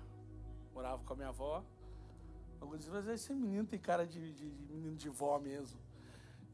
[0.72, 1.64] morava com a minha avó,
[2.60, 5.80] alguns diziam, mas esse menino tem cara de, de, de menino de vó mesmo.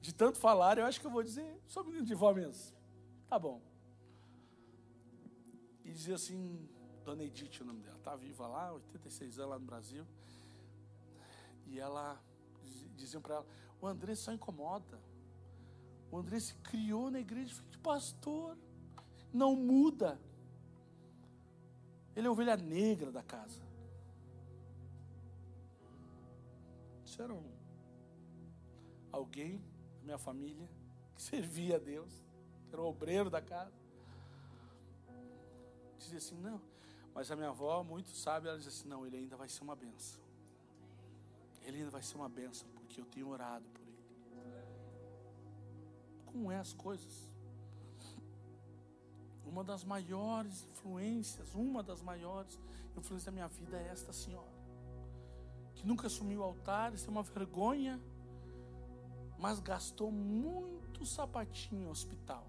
[0.01, 2.77] De tanto falar, eu acho que eu vou dizer, sou menino de vó mesmo.
[3.29, 3.61] Tá bom.
[5.85, 6.69] E dizia assim,
[7.05, 10.07] Dona Edith, o nome dela, tá viva lá, 86 anos lá no Brasil.
[11.67, 12.21] E ela
[12.97, 13.47] diziam para ela:
[13.81, 14.99] o André só incomoda.
[16.11, 18.57] O André se criou na igreja de pastor,
[19.33, 20.21] não muda.
[22.17, 23.61] Ele é a ovelha negra da casa.
[27.05, 27.35] Isso era
[29.13, 29.59] alguém
[29.99, 30.69] da minha família
[31.15, 32.13] que servia a Deus,
[32.69, 33.73] que era o obreiro da casa.
[35.99, 36.61] Dizia assim: não,
[37.15, 39.77] mas a minha avó, muito sábia, ela dizia assim: não, ele ainda vai ser uma
[39.77, 40.23] benção.
[41.63, 43.95] Ele ainda vai ser uma benção porque eu tenho orado por ele.
[46.27, 47.34] Como é as coisas?
[49.47, 52.59] Uma das maiores influências, uma das maiores
[52.97, 54.53] influências da minha vida é esta senhora,
[55.75, 58.01] que nunca assumiu o altar, isso é uma vergonha,
[59.39, 62.47] mas gastou muito sapatinho no hospital,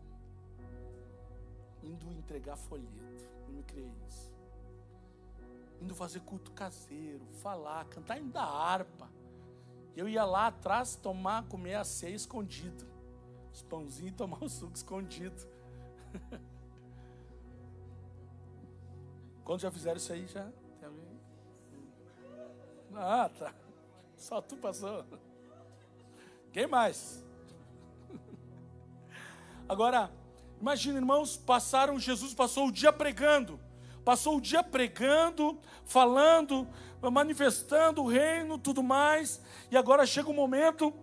[1.83, 4.31] indo entregar folheto, eu me criei isso,
[5.81, 9.09] indo fazer culto caseiro, falar, cantar ainda harpa.
[9.95, 12.85] Eu ia lá atrás tomar, comer a ceia escondido.
[13.53, 15.41] Os pãozinhos e tomar o suco escondido.
[19.45, 20.43] Quando já fizeram isso aí, já
[20.77, 21.19] tem alguém?
[22.93, 23.53] Ah, tá.
[24.17, 25.05] Só tu passou.
[26.51, 27.23] Quem mais?
[29.69, 30.11] Agora,
[30.59, 33.57] imagina, irmãos, passaram, Jesus passou o dia pregando
[34.05, 36.67] passou o dia pregando, falando,
[37.01, 40.93] manifestando o reino, tudo mais, e agora chega um momento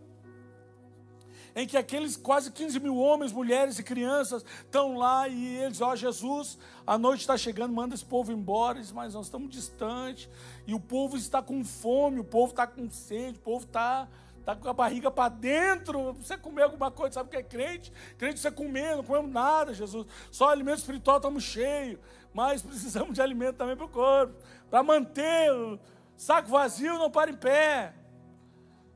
[1.55, 5.95] em que aqueles quase 15 mil homens, mulheres e crianças estão lá e eles, ó
[5.95, 10.29] Jesus, a noite está chegando, manda esse povo embora, mas nós estamos distantes,
[10.67, 14.09] e o povo está com fome, o povo está com sede, o povo está
[14.43, 16.15] Está com a barriga para dentro.
[16.15, 17.93] Você comer alguma coisa, sabe o que é crente?
[18.19, 20.05] Crente você comer, não comemos nada, Jesus.
[20.33, 22.01] Só alimento espiritual estamos cheios.
[22.35, 24.35] Mas precisamos de alimento também para o corpo.
[24.69, 25.79] Para manter o
[26.17, 27.95] saco vazio, não para em pé.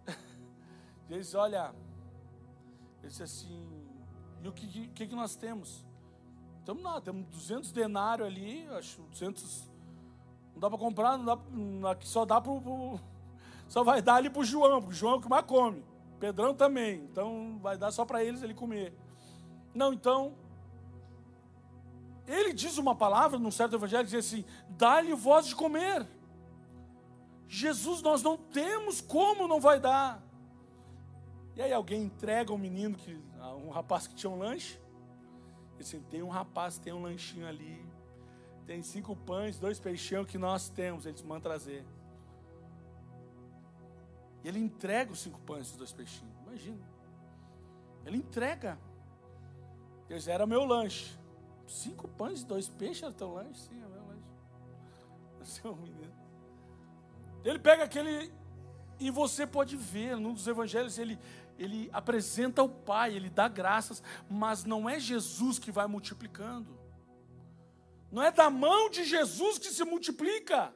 [1.09, 1.73] Jesus, olha,
[3.07, 3.65] ele disse assim,
[4.43, 5.87] e o que, que, que nós temos?
[6.59, 9.71] Estamos lá, temos 200 denários ali, acho 200,
[10.53, 11.25] não dá para comprar, não
[11.81, 12.53] dá, aqui só dá para
[13.69, 15.85] só vai dar ali para o João, porque o João é o que mais come.
[16.21, 18.93] Pedrão também, então vai dar só para eles ele comer.
[19.75, 20.35] Não, então,
[22.27, 26.07] ele diz uma palavra num certo evangelho, diz assim: dá-lhe voz de comer.
[27.49, 30.26] Jesus, nós não temos como não vai dar.
[31.57, 33.19] E aí alguém entrega um menino, que,
[33.65, 34.79] um rapaz que tinha um lanche.
[35.79, 37.83] E assim, tem um rapaz, tem um lanchinho ali.
[38.67, 41.07] Tem cinco pães, dois peixinhos que nós temos.
[41.07, 41.85] Eles mandam trazer.
[44.45, 46.35] E ele entrega os cinco pães e os dois peixinhos.
[46.47, 46.85] Imagina.
[48.05, 48.79] Ele entrega.
[50.09, 51.19] Deus era meu lanche.
[51.67, 53.61] Cinco pães e dois peixes era teu lanche?
[53.61, 54.23] Sim, é meu lanche.
[55.41, 56.13] Você é um menino.
[57.45, 58.33] Ele pega aquele.
[58.99, 61.19] E você pode ver, num dos evangelhos, ele,
[61.59, 66.79] ele apresenta o Pai, ele dá graças, mas não é Jesus que vai multiplicando.
[68.11, 70.75] Não é da mão de Jesus que se multiplica.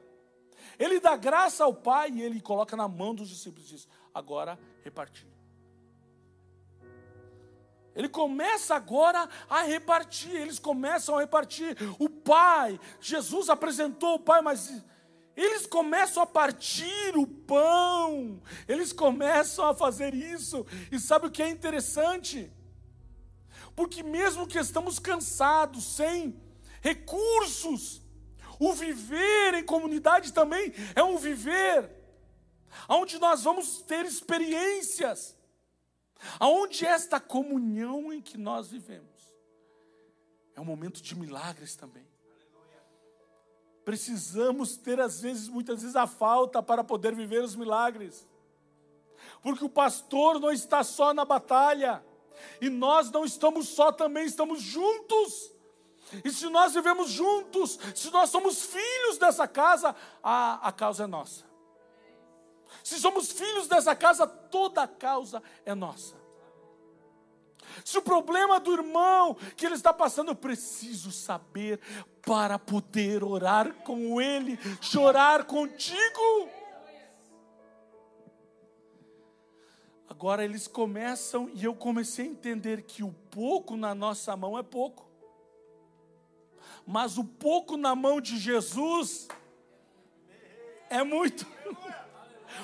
[0.77, 4.59] Ele dá graça ao Pai e ele coloca na mão dos discípulos e diz: agora
[4.83, 5.27] repartir.
[7.93, 11.75] Ele começa agora a repartir, eles começam a repartir.
[11.99, 14.83] O Pai, Jesus apresentou o Pai, mas
[15.35, 21.41] eles começam a partir o pão, eles começam a fazer isso, e sabe o que
[21.41, 22.51] é interessante?
[23.75, 26.39] Porque mesmo que estamos cansados, sem
[26.81, 28.01] recursos,
[28.59, 31.89] o viver em comunidade também é um viver
[32.87, 35.35] onde nós vamos ter experiências,
[36.39, 39.11] aonde esta comunhão em que nós vivemos
[40.55, 42.05] é um momento de milagres também.
[43.83, 48.27] Precisamos ter, às vezes, muitas vezes, a falta para poder viver os milagres.
[49.41, 52.03] Porque o pastor não está só na batalha,
[52.59, 55.51] e nós não estamos só, também estamos juntos.
[56.23, 61.07] E se nós vivemos juntos, se nós somos filhos dessa casa, a, a causa é
[61.07, 61.45] nossa.
[62.83, 66.20] Se somos filhos dessa casa, toda a causa é nossa.
[67.83, 71.79] Se o problema do irmão que ele está passando, eu preciso saber
[72.21, 76.49] para poder orar com ele, chorar contigo.
[80.07, 84.61] Agora eles começam e eu comecei a entender que o pouco na nossa mão é
[84.61, 85.09] pouco,
[86.85, 89.27] mas o pouco na mão de Jesus
[90.91, 91.47] é muito.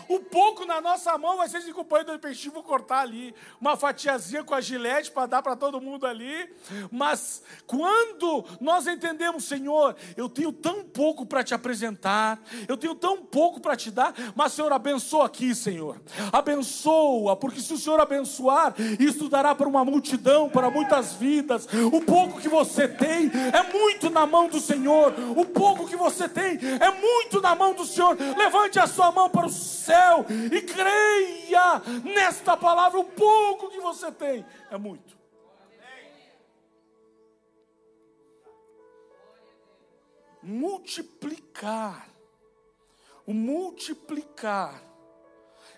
[0.07, 3.75] O pouco na nossa mão vai ser de companheiro do peixe, vou cortar ali uma
[3.75, 6.49] fatiazinha com a gilete para dar para todo mundo ali.
[6.91, 13.17] Mas quando nós entendemos, Senhor, eu tenho tão pouco para te apresentar, eu tenho tão
[13.23, 16.01] pouco para te dar, mas Senhor, abençoa aqui, Senhor.
[16.31, 21.67] Abençoa, porque se o Senhor abençoar, isso dará para uma multidão, para muitas vidas.
[21.91, 25.13] O pouco que você tem é muito na mão do Senhor.
[25.35, 28.17] O pouco que você tem é muito na mão do Senhor.
[28.37, 29.49] Levante a sua mão para o
[29.87, 32.99] céu e creia nesta palavra.
[32.99, 35.17] O pouco que você tem é muito.
[40.43, 42.09] Multiplicar.
[43.25, 44.83] O multiplicar.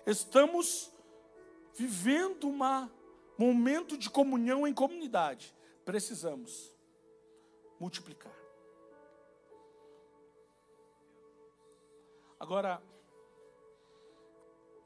[0.05, 0.91] Estamos
[1.75, 2.89] vivendo um
[3.37, 5.55] momento de comunhão em comunidade.
[5.85, 6.75] Precisamos
[7.79, 8.33] multiplicar.
[12.39, 12.81] Agora,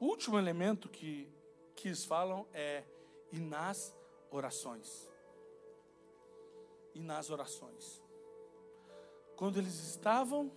[0.04, 1.26] o último elemento que,
[1.74, 2.84] que eles falam é
[3.32, 3.96] e nas
[4.30, 5.10] orações.
[6.94, 8.02] E nas orações.
[9.34, 10.52] Quando eles estavam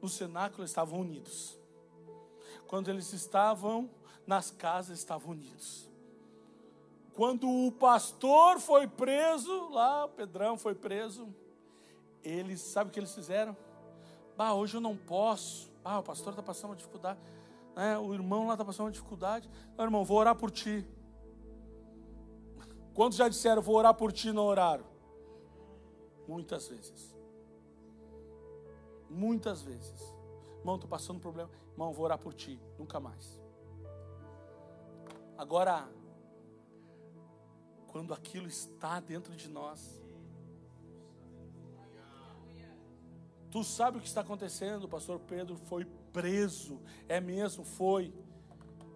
[0.00, 1.58] no cenáculo, estavam unidos.
[2.68, 3.90] Quando eles estavam
[4.24, 5.90] nas casas, estavam unidos.
[7.12, 11.34] Quando o pastor foi preso, lá, o Pedrão foi preso,
[12.22, 13.56] eles, sabe o que eles fizeram?
[14.36, 15.72] Bah, hoje eu não posso.
[15.84, 17.18] Ah, o pastor está passando uma dificuldade
[17.76, 19.48] né, o irmão lá está passando uma dificuldade.
[19.76, 20.84] Não, irmão, vou orar por ti.
[22.94, 24.86] Quantos já disseram, vou orar por ti, não oraram?
[26.26, 27.14] Muitas vezes.
[29.10, 30.00] Muitas vezes.
[30.58, 31.50] Irmão, estou passando um problema.
[31.72, 32.58] Irmão, vou orar por ti.
[32.78, 33.38] Nunca mais.
[35.36, 35.86] Agora,
[37.88, 40.00] quando aquilo está dentro de nós,
[43.56, 44.84] Tu sabe o que está acontecendo?
[44.84, 45.86] O pastor Pedro foi
[46.16, 46.80] preso.
[47.06, 48.10] É mesmo, foi.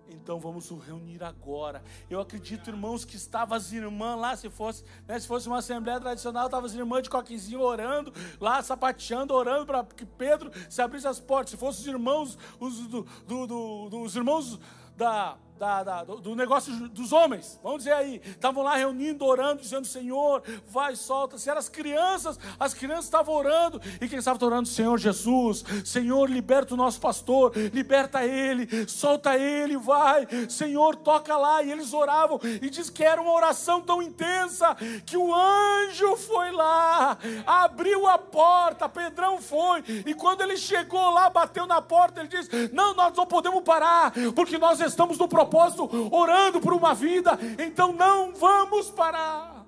[0.09, 1.83] Então vamos nos reunir agora.
[2.09, 6.01] Eu acredito, irmãos, que estavam as irmãs lá, se fosse, né, se fosse uma assembleia
[6.01, 11.07] tradicional, estavam as irmãs de coquezinho orando, lá sapateando, orando para que Pedro se abrisse
[11.07, 11.51] as portas.
[11.51, 14.59] Se fossem os irmãos, os, do, do, do, os irmãos
[14.97, 19.87] da da, da, do negócio dos homens, vamos dizer aí, estavam lá reunindo, orando, dizendo:
[19.87, 21.37] Senhor, vai, solta.
[21.37, 24.67] Se eram as crianças, as crianças estavam orando, e quem estava orando?
[24.67, 31.63] Senhor Jesus, Senhor, liberta o nosso pastor, liberta ele, solta ele, vai, Senhor, toca lá.
[31.63, 36.53] E eles oravam, e diz que era uma oração tão intensa que o anjo foi
[36.53, 42.31] lá, abriu a porta, Pedrão foi, e quando ele chegou lá, bateu na porta, ele
[42.31, 46.95] disse: Não, nós não podemos parar, porque nós estamos no propósito propósito, orando por uma
[46.95, 49.67] vida, então não vamos parar.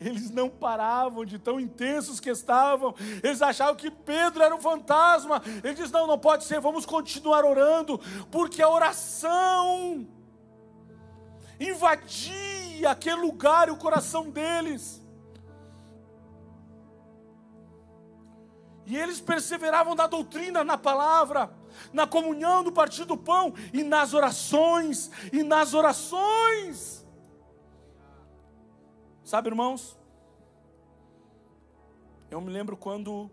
[0.00, 2.94] Eles não paravam de tão intensos que estavam.
[3.20, 5.42] Eles achavam que Pedro era um fantasma.
[5.64, 7.98] Ele diz: Não, não pode ser, vamos continuar orando,
[8.30, 10.06] porque a oração
[11.58, 15.02] invadia aquele lugar e o coração deles.
[18.86, 21.57] E eles perseveravam na doutrina, na palavra
[21.92, 27.06] na comunhão do partir do pão e nas orações, e nas orações.
[29.24, 29.98] Sabe, irmãos?
[32.30, 33.30] Eu me lembro quando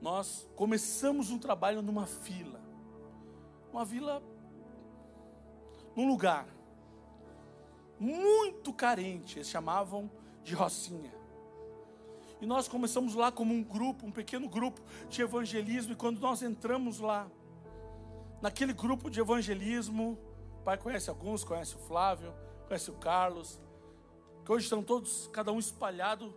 [0.00, 2.60] nós começamos um trabalho numa fila,
[3.72, 4.22] uma vila,
[5.96, 6.46] num lugar
[7.98, 10.10] muito carente, eles chamavam
[10.42, 11.23] de Rocinha.
[12.40, 15.92] E nós começamos lá como um grupo, um pequeno grupo de evangelismo.
[15.92, 17.30] E quando nós entramos lá,
[18.42, 20.18] naquele grupo de evangelismo,
[20.60, 22.34] o pai conhece alguns, conhece o Flávio,
[22.66, 23.60] conhece o Carlos,
[24.44, 26.34] que hoje estão todos, cada um espalhado,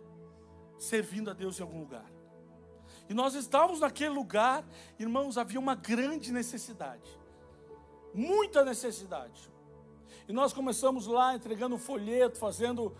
[0.78, 2.10] servindo a Deus em algum lugar.
[3.08, 4.64] E nós estávamos naquele lugar,
[4.98, 7.10] irmãos, havia uma grande necessidade,
[8.14, 9.50] muita necessidade.
[10.26, 12.94] E nós começamos lá entregando folheto, fazendo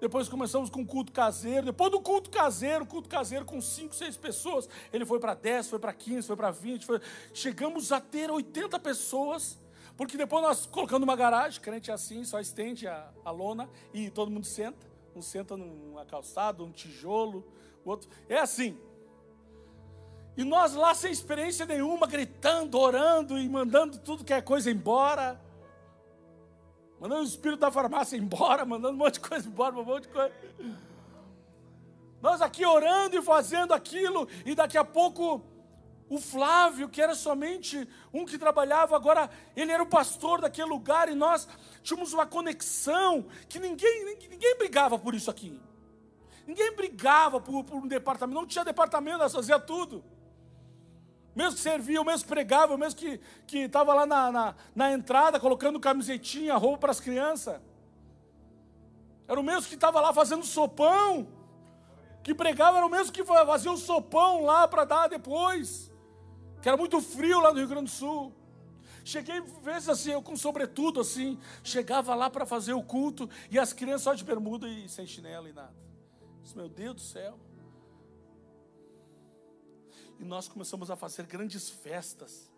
[0.00, 1.66] depois começamos com culto caseiro.
[1.66, 4.68] Depois do culto caseiro, culto caseiro com 5, 6 pessoas.
[4.92, 6.86] Ele foi para 10, foi para 15, foi para 20.
[6.86, 7.00] Foi...
[7.34, 9.58] Chegamos a ter 80 pessoas.
[9.96, 14.08] Porque depois nós colocando uma garagem, crente é assim, só estende a, a lona e
[14.10, 14.86] todo mundo senta.
[15.16, 17.44] Um senta numa calçada, um tijolo,
[17.84, 18.08] o outro.
[18.28, 18.78] É assim.
[20.36, 25.47] E nós lá sem experiência nenhuma, gritando, orando e mandando tudo que é coisa embora
[27.00, 30.08] mandando o espírito da farmácia embora, mandando um monte de coisa embora, um monte de
[30.08, 30.32] coisa.
[32.20, 35.42] Nós aqui orando e fazendo aquilo, e daqui a pouco
[36.08, 41.08] o Flávio, que era somente um que trabalhava, agora ele era o pastor daquele lugar,
[41.08, 41.46] e nós
[41.82, 45.60] tínhamos uma conexão que ninguém, ninguém, brigava por isso aqui.
[46.46, 50.02] Ninguém brigava por, por um departamento, não tinha departamento, nós fazia tudo
[51.38, 54.92] mesmo que servia, o mesmo que pregava, o mesmo que estava lá na, na, na,
[54.92, 57.60] entrada colocando camisetinha, roupa para as crianças.
[59.28, 61.28] Era o mesmo que estava lá fazendo sopão,
[62.24, 65.92] que pregava, era o mesmo que fazia o sopão lá para dar depois,
[66.60, 68.34] que era muito frio lá no Rio Grande do Sul.
[69.04, 73.72] Cheguei vezes assim, eu com sobretudo assim, chegava lá para fazer o culto e as
[73.72, 75.72] crianças só de bermuda e sem chinelo e nada.
[76.42, 77.38] Disse, meu Deus do céu.
[80.18, 82.50] E nós começamos a fazer grandes festas.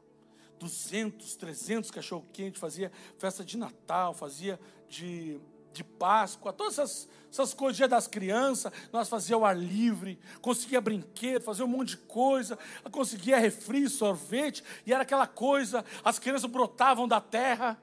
[0.59, 5.41] 200, 300 cachorro-quente, fazia festa de Natal, fazia de,
[5.73, 10.81] de Páscoa, todas essas, essas coisas, dia das crianças, nós fazia o ar livre, conseguia
[10.81, 12.59] brinquedo, fazia um monte de coisa,
[12.91, 17.81] conseguia refri, sorvete, e era aquela coisa, as crianças brotavam da terra.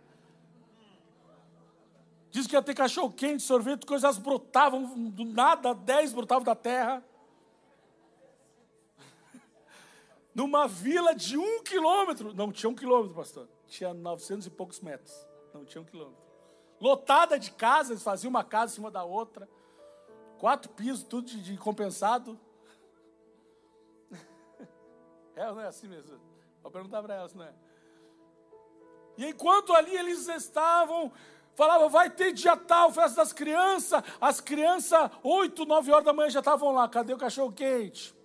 [2.29, 7.03] Diz que ia ter cachorro-quente, sorvete, coisas brotavam do nada, dez brotavam da terra.
[10.37, 12.31] Numa vila de um quilômetro.
[12.31, 13.49] Não tinha um quilômetro, pastor.
[13.65, 15.27] Tinha 900 e poucos metros.
[15.51, 16.21] Não tinha um quilômetro.
[16.79, 19.49] Lotada de casas, fazia uma casa em cima da outra.
[20.37, 22.39] Quatro pisos, tudo de, de compensado.
[25.35, 26.19] É, não é assim mesmo?
[26.63, 27.53] Vou perguntar para elas, não é?
[29.15, 31.11] E enquanto ali eles estavam,
[31.53, 34.03] falava, vai ter dia tal, festa das crianças.
[34.19, 36.89] As crianças, oito, nove horas da manhã já estavam lá.
[36.89, 38.17] Cadê o cachorro quente?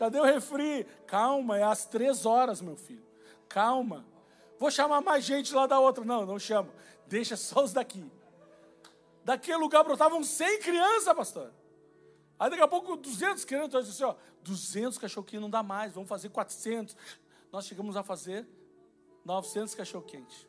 [0.00, 0.86] Cadê o refri?
[1.06, 3.04] Calma, é às três horas, meu filho.
[3.46, 4.06] Calma.
[4.58, 6.02] Vou chamar mais gente lá da outra.
[6.02, 6.72] Não, não chamo.
[7.06, 8.10] Deixa só os daqui.
[9.22, 11.52] Daquele lugar brotavam 100 crianças, pastor.
[12.38, 13.74] Aí daqui a pouco 200 crianças.
[13.74, 16.96] Eu disse assim, ó, 200 cachorro-quente não dá mais, vamos fazer 400.
[17.52, 18.48] Nós chegamos a fazer
[19.22, 20.48] 900 cachorro-quente.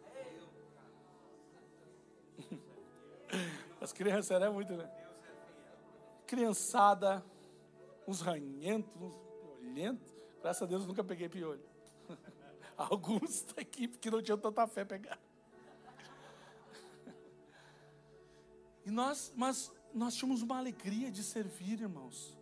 [3.82, 4.90] As crianças eram muito, né?
[6.26, 7.22] Criançada,
[8.08, 8.96] uns ranhentos,
[10.42, 11.64] Graças a Deus nunca peguei piolho.
[12.76, 15.20] Alguns da equipe que não tinham tanta fé pegar.
[18.86, 22.38] E nós, mas nós tínhamos uma alegria de servir, irmãos.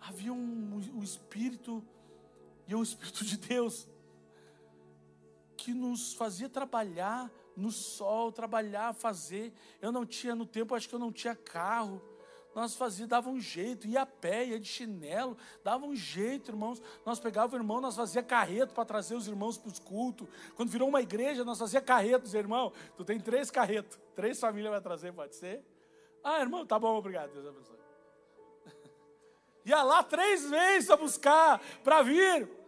[0.00, 1.82] Havia um, um Espírito,
[2.68, 3.88] e um Espírito de Deus.
[5.56, 9.52] que nos fazia trabalhar no sol, trabalhar, fazer.
[9.80, 12.02] Eu não tinha no tempo, acho que eu não tinha carro.
[12.54, 16.80] Nós fazia, dava um jeito, ia a pé, ia de chinelo, dava um jeito, irmãos.
[17.04, 20.28] Nós pegava o irmão, nós fazia carreto para trazer os irmãos para os cultos.
[20.54, 22.72] Quando virou uma igreja, nós fazia carretos, irmão.
[22.96, 25.64] Tu tem três carretos, três famílias vai trazer, pode ser?
[26.22, 27.78] Ah, irmão, tá bom, obrigado, Deus abençoe.
[29.66, 32.63] Ia lá três vezes a buscar para vir.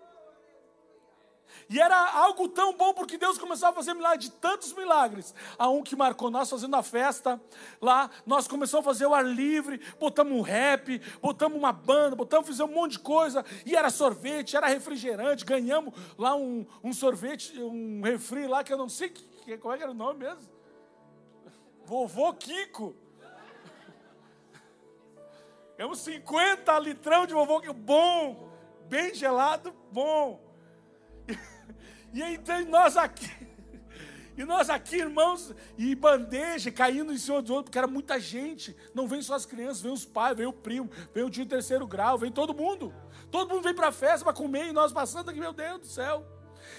[1.68, 5.34] E era algo tão bom porque Deus começou a fazer milagres, de tantos milagres.
[5.58, 7.40] Há um que marcou nós fazendo a festa
[7.80, 12.46] lá, nós começamos a fazer o ar livre, botamos um rap, botamos uma banda, botamos,
[12.46, 13.44] fizemos um monte de coisa.
[13.64, 18.78] E era sorvete, era refrigerante, ganhamos lá um, um sorvete, um refri lá que eu
[18.78, 20.48] não sei que, qual é era o nome mesmo.
[21.84, 22.94] Vovô Kiko.
[25.76, 28.50] Ganhamos 50 litrão de vovô Kiko, bom,
[28.88, 30.45] bem gelado, bom.
[32.12, 33.30] E então nós aqui,
[34.36, 38.76] e nós aqui, irmãos, e bandeja caindo em cima do outro, porque era muita gente.
[38.94, 41.86] Não vem só as crianças, vem os pais, vem o primo, vem o tio terceiro
[41.86, 42.94] grau, vem todo mundo.
[43.30, 45.86] Todo mundo vem para a festa para comer e nós passando aqui, meu Deus do
[45.86, 46.26] céu.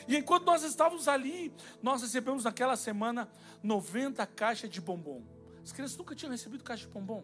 [0.08, 3.30] E enquanto nós estávamos ali, nós recebemos naquela semana
[3.64, 5.24] 90 caixas de bombom.
[5.64, 7.24] As crianças nunca tinham recebido caixa de bombom.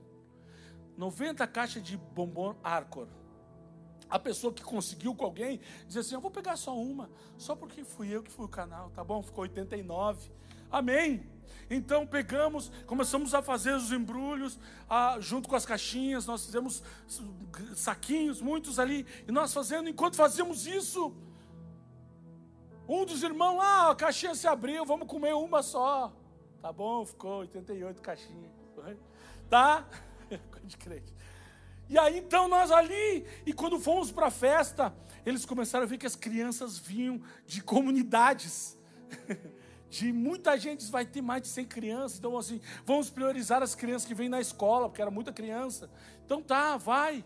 [0.97, 3.07] 90 caixas de bombom Arcor
[4.13, 7.83] a pessoa que conseguiu com alguém diz assim: Eu vou pegar só uma, só porque
[7.83, 9.23] fui eu que fui o canal, tá bom?
[9.23, 10.29] Ficou 89.
[10.71, 11.27] Amém.
[11.67, 16.83] Então pegamos, começamos a fazer os embrulhos a, junto com as caixinhas, nós fizemos
[17.75, 21.11] saquinhos, muitos ali, e nós fazendo, enquanto fazíamos isso,
[22.87, 26.13] um dos irmãos ah, a caixinha se abriu, vamos comer uma só.
[26.61, 28.51] Tá bom, ficou 88 caixinhas.
[29.49, 29.85] Tá?
[30.63, 31.13] De crente.
[31.89, 34.93] E aí então nós ali, e quando fomos para a festa,
[35.25, 38.77] eles começaram a ver que as crianças vinham de comunidades.
[39.93, 44.07] de muita gente, vai ter mais de 100 crianças, então assim, vamos priorizar as crianças
[44.07, 45.87] que vêm na escola, porque era muita criança.
[46.25, 47.23] Então tá, vai.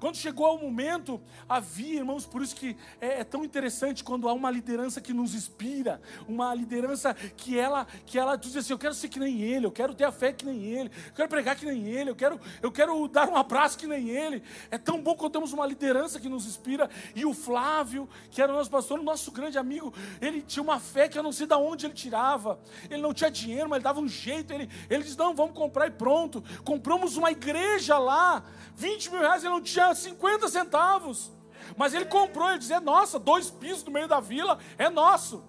[0.00, 4.32] Quando chegou o momento, havia, irmãos, por isso que é, é, tão interessante quando há
[4.32, 8.94] uma liderança que nos inspira, uma liderança que ela, que ela diz assim, eu quero
[8.94, 11.56] ser que nem ele, eu quero ter a fé que nem ele, eu quero pregar
[11.56, 14.42] que nem ele, eu quero, eu quero dar um abraço que nem ele.
[14.70, 16.88] É tão bom quando temos uma liderança que nos inspira.
[17.14, 20.78] E o Flávio, que era o nosso pastor, o nosso grande amigo, ele tinha uma
[20.78, 22.58] fé que eu não sei de onde ele tirava.
[22.90, 24.52] Ele não tinha dinheiro, mas ele dava um jeito.
[24.52, 26.42] Ele, ele disse: Não, vamos comprar e pronto.
[26.64, 28.44] Compramos uma igreja lá,
[28.76, 31.32] 20 mil reais, ele não tinha tinha 50 centavos.
[31.76, 35.44] Mas ele comprou, ele dizia, nossa, dois pisos no meio da vila, é nosso.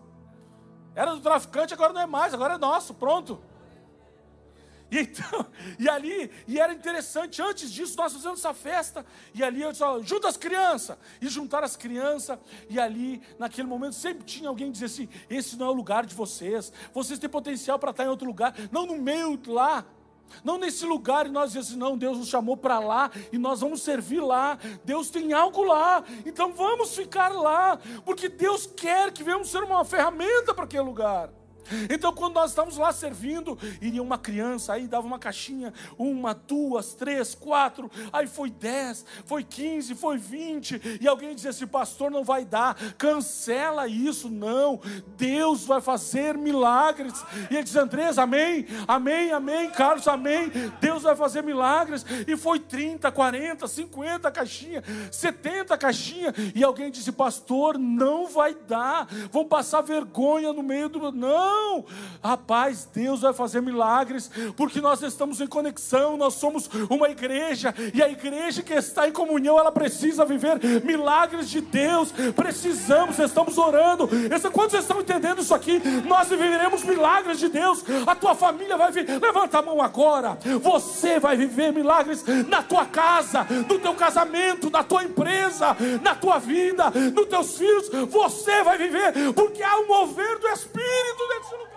[0.95, 3.41] Era do traficante, agora não é mais, agora é nosso, pronto.
[4.89, 5.45] E, então,
[5.78, 9.84] e ali, e era interessante, antes disso, nós fizemos essa festa, e ali eu disse,
[10.03, 14.88] junta as crianças, e juntaram as crianças, e ali, naquele momento, sempre tinha alguém dizia
[14.88, 18.26] assim: esse não é o lugar de vocês, vocês têm potencial para estar em outro
[18.26, 19.86] lugar, não no meio lá,
[20.43, 23.61] não nesse lugar e nós dizemos assim, não, Deus nos chamou para lá e nós
[23.61, 24.57] vamos servir lá.
[24.84, 29.84] Deus tem algo lá, então vamos ficar lá, porque Deus quer que venhamos ser uma
[29.86, 31.30] ferramenta para aquele lugar.
[31.89, 36.93] Então, quando nós estávamos lá servindo, iria uma criança, aí dava uma caixinha, uma, duas,
[36.93, 42.24] três, quatro, aí foi dez, foi quinze, foi vinte, e alguém dizia assim: pastor, não
[42.24, 44.80] vai dar, cancela isso, não,
[45.18, 47.13] Deus vai fazer milagres.
[47.49, 52.05] E ele diz: Andrés, amém, amém, amém, Carlos, amém, Deus vai fazer milagres.
[52.28, 59.07] E foi 30, 40, 50 caixinha, 70 caixinha, e alguém disse: pastor, não vai dar,
[59.32, 61.11] vão passar vergonha no meio do.
[61.11, 61.85] Não não,
[62.23, 68.01] rapaz, Deus vai fazer milagres, porque nós estamos em conexão, nós somos uma igreja, e
[68.01, 72.11] a igreja que está em comunhão, ela precisa viver milagres de Deus.
[72.35, 74.09] Precisamos, estamos orando.
[74.51, 75.81] Quantos estão entendendo isso aqui?
[76.05, 77.83] Nós viveremos milagres de Deus.
[78.05, 79.05] A tua família vai vir.
[79.21, 80.37] Levanta a mão agora.
[80.61, 86.39] Você vai viver milagres na tua casa, no teu casamento, na tua empresa, na tua
[86.39, 87.89] vida, nos teus filhos.
[88.09, 91.75] Você vai viver, porque há um mover do Espírito dentro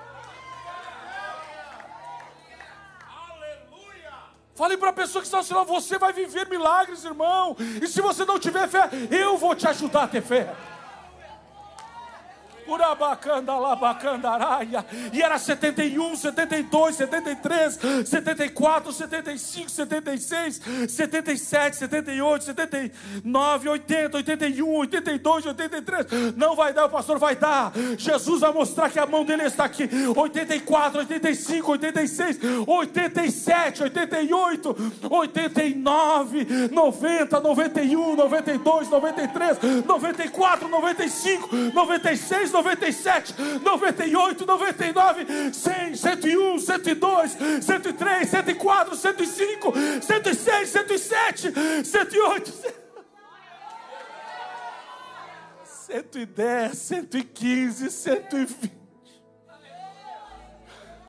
[4.59, 7.57] Fale para a pessoa que está ao seu lado, você vai viver milagres, irmão.
[7.81, 10.53] E se você não tiver fé, eu vou te ajudar a ter fé.
[15.13, 26.07] E era 71, 72, 73, 74, 75, 76, 77, 78, 79, 80, 81, 82, 83.
[26.37, 27.73] Não vai dar, o pastor vai dar.
[27.97, 29.89] Jesus vai mostrar que a mão dele está aqui.
[30.15, 34.77] 84, 85, 86, 87, 88,
[35.11, 47.27] 89, 90, 91, 92, 93, 94, 95, 96, 97, 98, 99, 100, 101, 102,
[47.63, 51.53] 103, 104, 105, 106, 107,
[51.85, 52.53] 108,
[55.89, 58.88] 110, 115, 120.